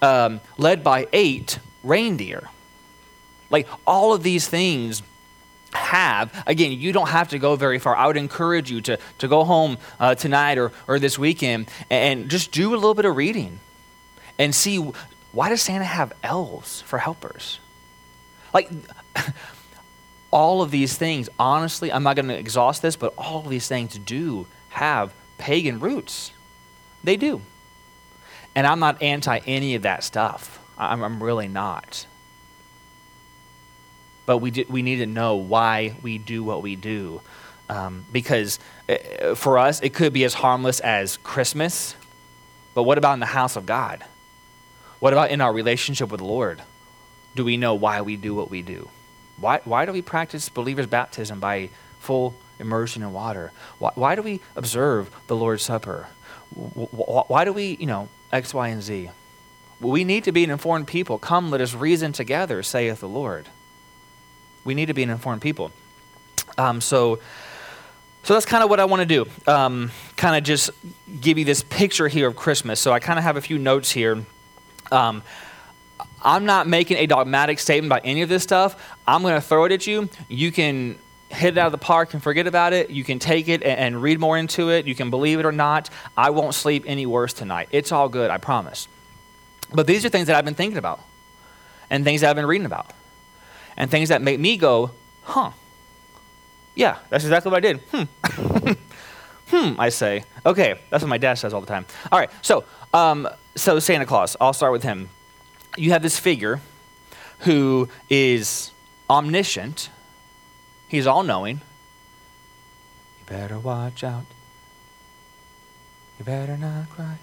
[0.00, 2.48] um, led by eight reindeer?
[3.50, 5.02] Like all of these things
[5.72, 7.94] have, again, you don't have to go very far.
[7.94, 12.20] I would encourage you to, to go home uh, tonight or, or this weekend and,
[12.20, 13.60] and just do a little bit of reading
[14.38, 14.78] and see
[15.32, 17.60] why does Santa have elves for helpers?
[18.52, 18.70] Like,
[20.30, 23.68] all of these things, honestly, I'm not going to exhaust this, but all of these
[23.68, 26.32] things do have pagan roots.
[27.02, 27.40] They do.
[28.54, 30.58] And I'm not anti any of that stuff.
[30.76, 32.06] I'm, I'm really not
[34.30, 37.20] but we, do, we need to know why we do what we do.
[37.68, 41.96] Um, because uh, for us, it could be as harmless as Christmas,
[42.72, 44.04] but what about in the house of God?
[45.00, 46.62] What about in our relationship with the Lord?
[47.34, 48.88] Do we know why we do what we do?
[49.38, 53.52] Why, why do we practice believers' baptism by full immersion in water?
[53.78, 56.08] Why, why do we observe the Lord's Supper?
[56.52, 59.10] Why do we, you know, X, Y, and Z?
[59.80, 61.18] We need to be an informed people.
[61.18, 63.46] Come, let us reason together, saith the Lord
[64.64, 65.70] we need to be an informed people.
[66.58, 67.18] Um, so,
[68.22, 69.30] so that's kind of what I want to do.
[69.50, 70.70] Um, kind of just
[71.20, 72.80] give you this picture here of Christmas.
[72.80, 74.24] So I kind of have a few notes here.
[74.92, 75.22] Um,
[76.22, 78.94] I'm not making a dogmatic statement about any of this stuff.
[79.06, 80.08] I'm going to throw it at you.
[80.28, 80.98] You can
[81.30, 82.90] hit it out of the park and forget about it.
[82.90, 84.86] You can take it and, and read more into it.
[84.86, 85.88] You can believe it or not.
[86.16, 87.68] I won't sleep any worse tonight.
[87.70, 88.88] It's all good, I promise.
[89.72, 91.00] But these are things that I've been thinking about
[91.88, 92.92] and things that I've been reading about
[93.76, 94.90] and things that make me go,
[95.22, 95.52] huh.
[96.74, 97.80] Yeah, that's exactly what I did.
[97.92, 98.72] Hmm.
[99.48, 100.24] hmm, I say.
[100.44, 101.86] Okay, that's what my dad says all the time.
[102.10, 105.08] All right, so, um, so Santa Claus, I'll start with him.
[105.80, 106.60] You have this figure
[107.40, 108.70] who is
[109.08, 109.88] omniscient,
[110.88, 111.62] he's all knowing.
[113.20, 114.26] You better watch out.
[116.18, 117.16] You better not cry.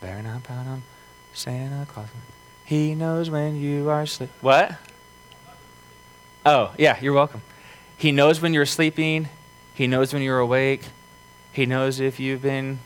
[0.00, 0.84] Better not pout on
[1.34, 2.06] Santa Claus.
[2.64, 4.30] He knows when you are asleep.
[4.40, 4.76] What?
[6.46, 7.42] Oh, yeah, you're welcome.
[7.96, 9.28] He knows when you're sleeping,
[9.74, 10.84] He knows when you're awake,
[11.50, 12.78] He knows if you've been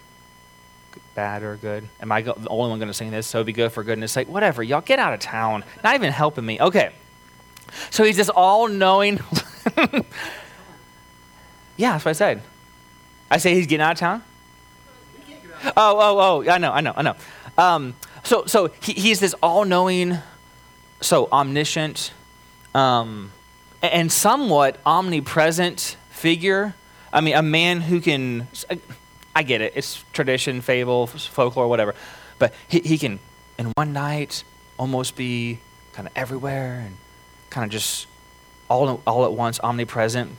[1.15, 1.89] bad or good.
[2.01, 3.27] Am I the only one going to sing this?
[3.27, 4.29] So be good for goodness sake.
[4.29, 5.65] Whatever, y'all get out of town.
[5.83, 6.61] Not even helping me.
[6.61, 6.93] Okay.
[7.91, 9.21] So he's this all knowing.
[11.77, 12.43] yeah, that's what I said.
[13.31, 14.23] I say he's getting out of town?
[15.69, 17.17] Oh, oh, oh, I know, I know, I know.
[17.57, 20.19] Um, so so he, he's this all knowing,
[21.01, 22.13] so omniscient,
[22.75, 23.33] um,
[23.83, 26.75] and somewhat omnipresent figure.
[27.13, 28.49] I mean, a man who can,
[29.35, 31.95] I get it, it's tradition, fable, folklore, whatever,
[32.39, 33.19] but he, he can,
[33.59, 34.45] in one night,
[34.79, 35.59] almost be
[35.93, 36.97] kind of everywhere and
[37.51, 38.07] kind of just
[38.69, 40.33] all, all at once omnipresent.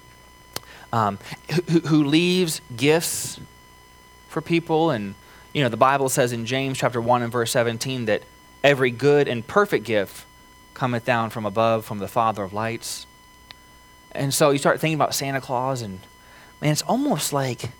[0.94, 1.20] Um,
[1.68, 3.40] who, who leaves gifts
[4.36, 4.92] for people.
[4.92, 5.16] And,
[5.54, 8.24] you know, the Bible says in James chapter 1 and verse 17 that
[8.64, 10.26] every good and perfect gift
[10.74, 13.08] cometh down from above, from the Father of lights.
[14.12, 16.00] And so you start thinking about Santa Claus, and
[16.62, 17.72] man, it's almost like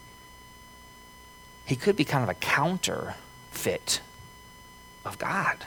[1.66, 4.02] he could be kind of a counterfeit
[5.04, 5.66] of God,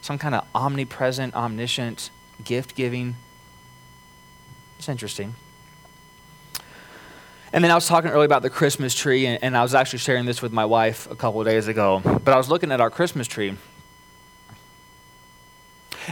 [0.00, 2.10] some kind of omnipresent, omniscient,
[2.42, 3.16] gift giving.
[4.78, 5.34] It's interesting.
[7.52, 9.98] And then I was talking earlier about the Christmas tree, and, and I was actually
[9.98, 12.00] sharing this with my wife a couple of days ago.
[12.04, 13.56] But I was looking at our Christmas tree.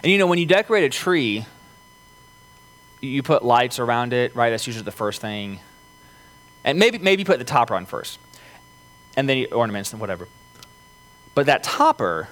[0.03, 1.47] And you know, when you decorate a tree,
[3.01, 4.51] you put lights around it, right?
[4.51, 5.61] That's usually the first thing.
[6.65, 8.19] And maybe, maybe put the topper on first,
[9.19, 10.29] and then ornaments and whatever.
[11.35, 12.29] But that topper,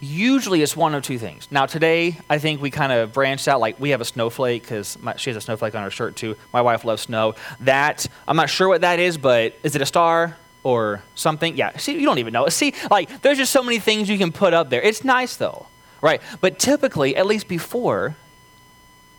[0.00, 1.46] usually it's one of two things.
[1.52, 3.60] Now, today, I think we kind of branched out.
[3.60, 6.34] Like, we have a snowflake because she has a snowflake on her shirt, too.
[6.52, 7.36] My wife loves snow.
[7.60, 11.56] That, I'm not sure what that is, but is it a star or something?
[11.56, 12.48] Yeah, see, you don't even know.
[12.48, 14.82] See, like, there's just so many things you can put up there.
[14.82, 15.68] It's nice, though,
[16.00, 16.20] right?
[16.40, 18.16] But typically, at least before,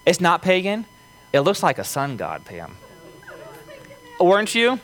[0.06, 0.86] it's not pagan.
[1.32, 2.76] It looks like a sun god, Pam.
[4.20, 4.82] Weren't you?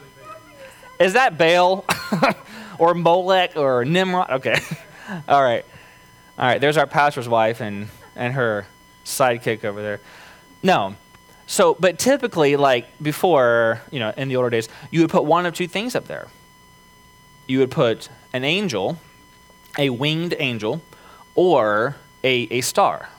[1.02, 1.84] Is that Baal
[2.80, 4.30] or Molech or Nimrod?
[4.30, 4.56] Okay.
[5.28, 5.66] All right.
[6.38, 6.62] All right.
[6.62, 8.68] There's our pastor's wife and, and her
[9.04, 10.00] sidekick over there.
[10.62, 10.96] No.
[11.48, 15.48] So, but typically, like before, you know, in the older days, you would put one
[15.48, 16.28] of two things up there.
[17.48, 19.00] You would put an angel,
[19.80, 20.82] a winged angel,
[21.34, 23.10] or a, a star.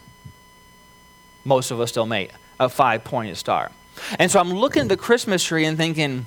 [1.44, 2.30] Most of us still may,
[2.60, 3.72] a five pointed star.
[4.20, 6.26] And so I'm looking at the Christmas tree and thinking,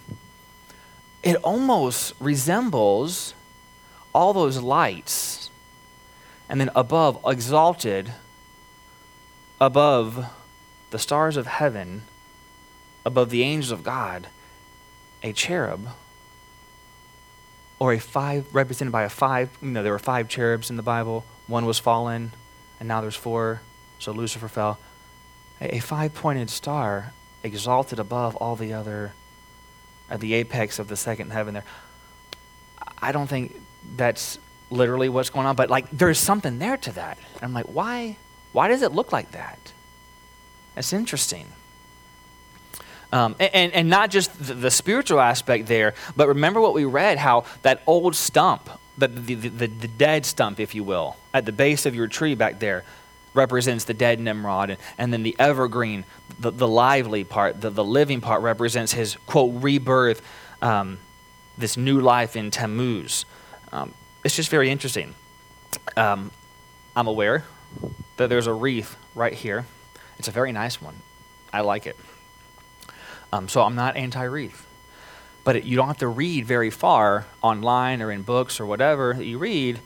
[1.25, 3.33] it almost resembles
[4.13, 5.49] all those lights.
[6.47, 8.13] And then above, exalted
[9.59, 10.27] above
[10.91, 12.03] the stars of heaven,
[13.03, 14.27] above the angels of God,
[15.21, 15.89] a cherub
[17.79, 20.83] or a five represented by a five you know there were five cherubs in the
[20.83, 22.31] bible one was fallen
[22.79, 23.61] and now there's four
[23.99, 24.79] so lucifer fell
[25.59, 27.11] a, a five pointed star
[27.45, 29.13] exalted above all the other,
[30.09, 31.63] at the apex of the second heaven there.
[33.01, 33.59] I don't think
[33.95, 34.39] that's
[34.69, 37.17] literally what's going on, but like there's something there to that.
[37.41, 38.17] I'm like, why?
[38.51, 39.59] Why does it look like that?
[40.75, 41.47] That's interesting.
[43.11, 47.17] Um, and, and not just the, the, spiritual aspect there, but remember what we read
[47.17, 51.51] how that old stump, the, the, the, the dead stump, if you will, at the
[51.51, 52.83] base of your tree back there,
[53.35, 56.05] represents the dead Nimrod, and, then the evergreen,
[56.39, 60.21] the, the lively part, the, the living part represents his, quote, rebirth,
[60.61, 60.97] um,
[61.57, 63.25] this new life in Tammuz.
[63.71, 65.15] Um, it's just very interesting.
[65.95, 66.31] Um,
[66.95, 67.43] I'm aware
[68.17, 69.65] that there's a wreath right here.
[70.17, 70.95] It's a very nice one.
[71.51, 71.97] I like it.
[73.31, 74.65] Um, so I'm not anti wreath.
[75.43, 79.13] But it, you don't have to read very far online or in books or whatever
[79.13, 79.79] that you read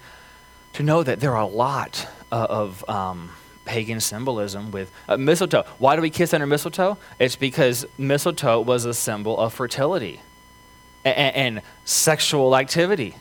[0.73, 3.31] to know that there are a lot uh, of um,
[3.69, 5.63] pagan symbolism with uh, mistletoe.
[5.77, 6.97] Why do we kiss under mistletoe?
[7.19, 10.21] It's because mistletoe was a symbol of fertility
[11.05, 13.15] and, and sexual activity.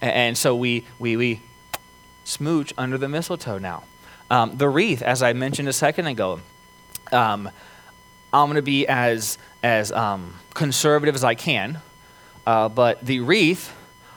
[0.00, 1.42] And, and, so we, we, we
[2.24, 3.84] smooch under the mistletoe now.
[4.32, 6.40] Um, the wreath, as I mentioned a second ago,
[7.12, 7.48] um,
[8.32, 11.78] I'm going to be as, as um, conservative as I can,
[12.48, 13.72] uh, but the wreath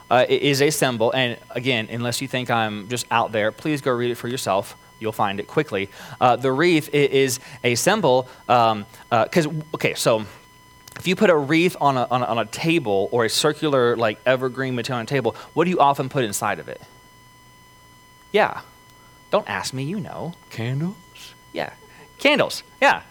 [0.10, 1.12] uh, is a symbol.
[1.12, 4.76] And again, unless you think I'm just out there, please go read it for yourself
[5.00, 5.90] you'll find it quickly.
[6.20, 10.26] Uh, the wreath is a symbol, because, um, uh, okay, so
[10.98, 13.98] if you put a wreath on a, on a, on, a, table or a circular,
[13.98, 16.82] like, evergreen material on a table, what do you often put inside of it?
[18.32, 18.62] Yeah.
[19.32, 20.34] Don't ask me, you know.
[20.50, 21.34] Candles?
[21.52, 21.74] Yeah.
[22.20, 23.02] Candles, yeah.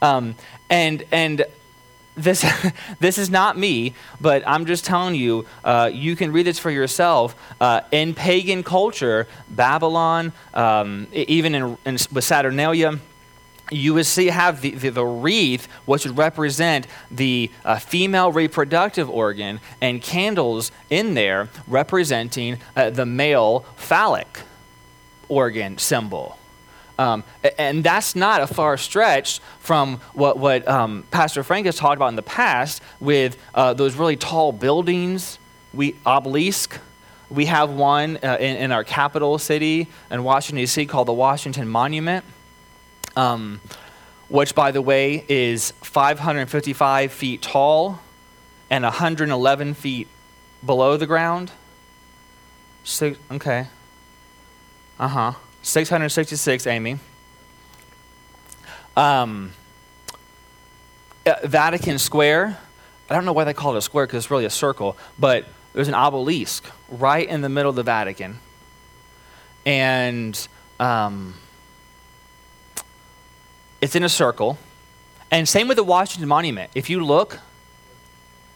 [0.00, 0.36] Um,
[0.70, 1.44] and, and
[2.16, 2.44] this,
[3.00, 6.70] this is not me, but I'm just telling you, uh, you can read this for
[6.70, 7.34] yourself.
[7.60, 12.98] Uh, in pagan culture, Babylon, um, even in, in, with Saturnalia,
[13.70, 19.08] you would see have the, the, the, wreath, which would represent the uh, female reproductive
[19.08, 24.40] organ, and candles in there representing uh, the male phallic
[25.28, 26.38] organ symbol.
[26.98, 27.24] Um,
[27.58, 32.08] and that's not a far stretch from what, what um, Pastor Frank has talked about
[32.08, 35.38] in the past with uh, those really tall buildings,
[35.72, 36.78] we obelisk.
[37.30, 41.68] We have one uh, in, in, our capital city in Washington, D.C., called the Washington
[41.68, 42.24] Monument,
[43.16, 43.60] um,
[44.28, 47.98] which, by the way, is 555 feet tall
[48.70, 50.06] and 111 feet
[50.64, 51.50] below the ground.
[53.30, 53.66] Okay.
[54.98, 55.32] Uh huh.
[55.64, 56.98] 666, Amy.
[58.96, 59.52] Um,
[61.26, 62.58] uh, Vatican Square.
[63.08, 65.46] I don't know why they call it a square because it's really a circle, but
[65.72, 68.38] there's an obelisk right in the middle of the Vatican.
[69.64, 70.48] And
[70.78, 71.34] um,
[73.80, 74.58] it's in a circle.
[75.30, 76.70] And same with the Washington Monument.
[76.74, 77.40] If you look,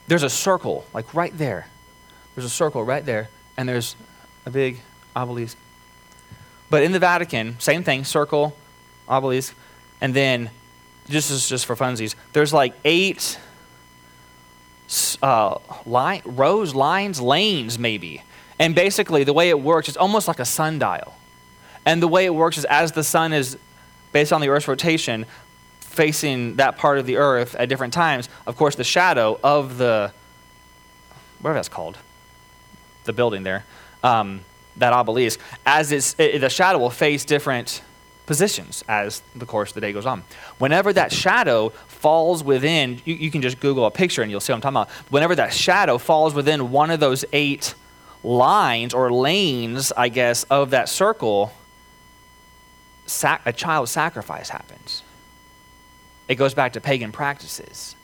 [0.08, 1.68] there's a circle, like right there.
[2.34, 3.96] There's a circle right there, and there's
[4.44, 4.80] a big
[5.16, 5.56] obelisk.
[6.70, 8.56] But in the Vatican, same thing, circle,
[9.08, 9.54] obelisk,
[10.00, 10.50] and then
[11.08, 13.38] just as just for funsies, there's like eight
[15.22, 18.22] uh, line, rows, lines, lanes, maybe.
[18.58, 21.14] And basically, the way it works, it's almost like a sundial.
[21.86, 23.56] And the way it works is as the sun is,
[24.12, 25.26] based on the Earth's rotation,
[25.80, 30.12] facing that part of the Earth at different times, of course, the shadow of the,
[31.40, 31.98] whatever that's called,
[33.04, 33.64] the building there,
[34.02, 34.40] um,
[34.78, 37.82] that obelisk, as it's, it, the shadow will face different
[38.26, 40.22] positions as the course of the day goes on.
[40.58, 44.52] Whenever that shadow falls within, you, you, can just Google a picture and you'll see
[44.52, 44.90] what I'm talking about.
[45.10, 47.74] Whenever that shadow falls within one of those eight
[48.22, 51.52] lines or lanes, I guess, of that circle,
[53.06, 55.02] sac- a child sacrifice happens.
[56.28, 57.96] It goes back to pagan practices.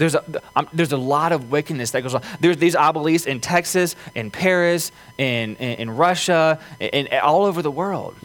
[0.00, 0.24] There's a,
[0.72, 2.22] there's a lot of wickedness that goes on.
[2.40, 7.60] There's these obelisks in Texas, in Paris, in, in, in Russia, in, in, all over
[7.60, 8.16] the world.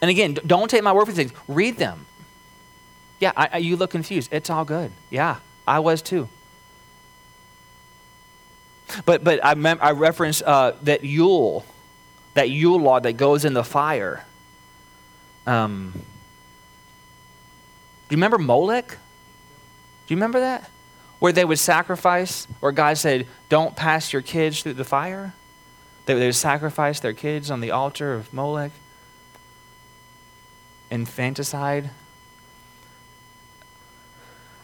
[0.00, 1.32] And again, don't take my word for things.
[1.48, 2.06] Read them.
[3.18, 4.32] Yeah, I, I, you look confused.
[4.32, 4.92] It's all good.
[5.10, 6.28] Yeah, I was too.
[9.06, 11.66] But, but I, mem- I reference uh, that Yule,
[12.34, 14.24] that Yule log that goes in the fire.
[15.48, 15.98] Um, do
[18.10, 18.98] you remember Molech?
[20.06, 20.70] Do you remember that?
[21.18, 25.34] Where they would sacrifice, where God said, Don't pass your kids through the fire?
[26.04, 28.72] They, they would sacrifice their kids on the altar of Molech.
[30.90, 31.90] Infanticide.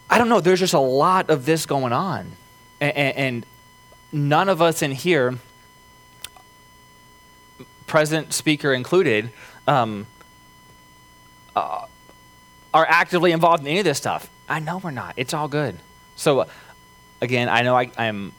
[0.09, 2.33] I don't know, there's just a lot of this going on.
[2.79, 3.45] And, and, and
[4.11, 5.39] none of us in here,
[7.87, 9.31] present speaker included,
[9.67, 10.05] um,
[11.55, 11.85] uh,
[12.73, 14.29] are actively involved in any of this stuff.
[14.47, 15.13] I know we're not.
[15.17, 15.77] It's all good.
[16.15, 16.45] So, uh,
[17.21, 18.33] again, I know I, am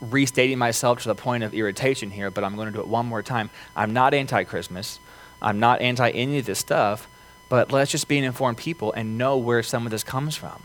[0.00, 3.06] restating myself to the point of irritation here, but I'm going to do it one
[3.06, 3.50] more time.
[3.74, 4.98] I'm not anti Christmas.
[5.40, 7.08] I'm not anti any of this stuff,
[7.48, 10.62] but let's just be an informed people and know where some of this comes from.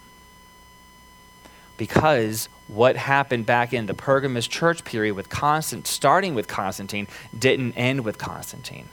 [1.78, 7.74] Because what happened back in the Pergamus church period with Constant, starting with Constantine, didn't
[7.74, 8.90] end with Constantine.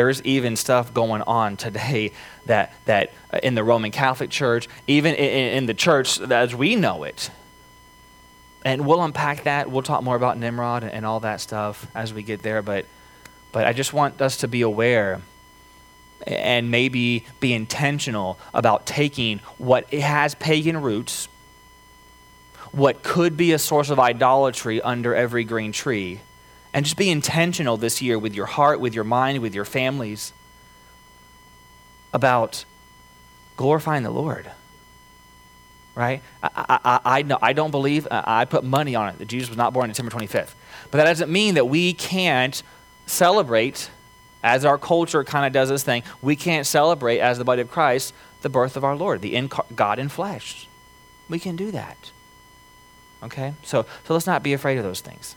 [0.00, 2.12] There's even stuff going on today
[2.46, 6.74] that, that uh, in the Roman Catholic Church, even in, in the church as we
[6.74, 7.30] know it.
[8.64, 9.70] And we'll unpack that.
[9.70, 12.62] We'll talk more about Nimrod and all that stuff as we get there.
[12.62, 12.86] But,
[13.52, 15.20] but I just want us to be aware
[16.26, 21.28] and maybe be intentional about taking what has pagan roots,
[22.72, 26.20] what could be a source of idolatry under every green tree,
[26.72, 30.32] and just be intentional this year with your heart, with your mind, with your families
[32.12, 32.64] about
[33.56, 34.50] glorifying the Lord.
[35.94, 36.22] Right?
[36.42, 39.58] I, I, I, know, I don't believe, I put money on it that Jesus was
[39.58, 40.54] not born on December 25th.
[40.90, 42.62] But that doesn't mean that we can't
[43.06, 43.90] celebrate,
[44.42, 47.70] as our culture kind of does this thing, we can't celebrate as the body of
[47.70, 50.66] Christ the birth of our Lord, the God in flesh.
[51.28, 52.12] We can do that.
[53.22, 53.54] Okay?
[53.62, 55.36] So, so let's not be afraid of those things.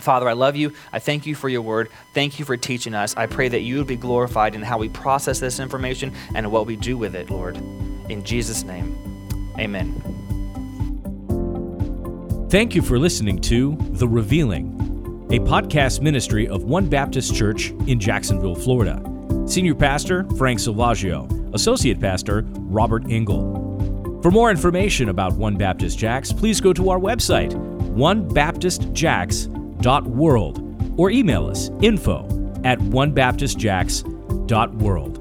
[0.00, 0.72] Father, I love you.
[0.92, 1.90] I thank you for your word.
[2.14, 3.16] Thank you for teaching us.
[3.16, 6.66] I pray that you would be glorified in how we process this information and what
[6.66, 7.56] we do with it, Lord.
[7.56, 8.96] In Jesus' name,
[9.58, 10.02] amen.
[12.50, 18.00] Thank you for listening to The Revealing, a podcast ministry of One Baptist Church in
[18.00, 19.00] Jacksonville, Florida.
[19.46, 24.20] Senior Pastor Frank Silvaggio, Associate Pastor Robert Engel.
[24.22, 27.52] For more information about One Baptist Jax, please go to our website,
[27.94, 32.24] onebaptistjax.com onebaptistjax.world or email us info
[32.64, 35.19] at onebaptistjax.world.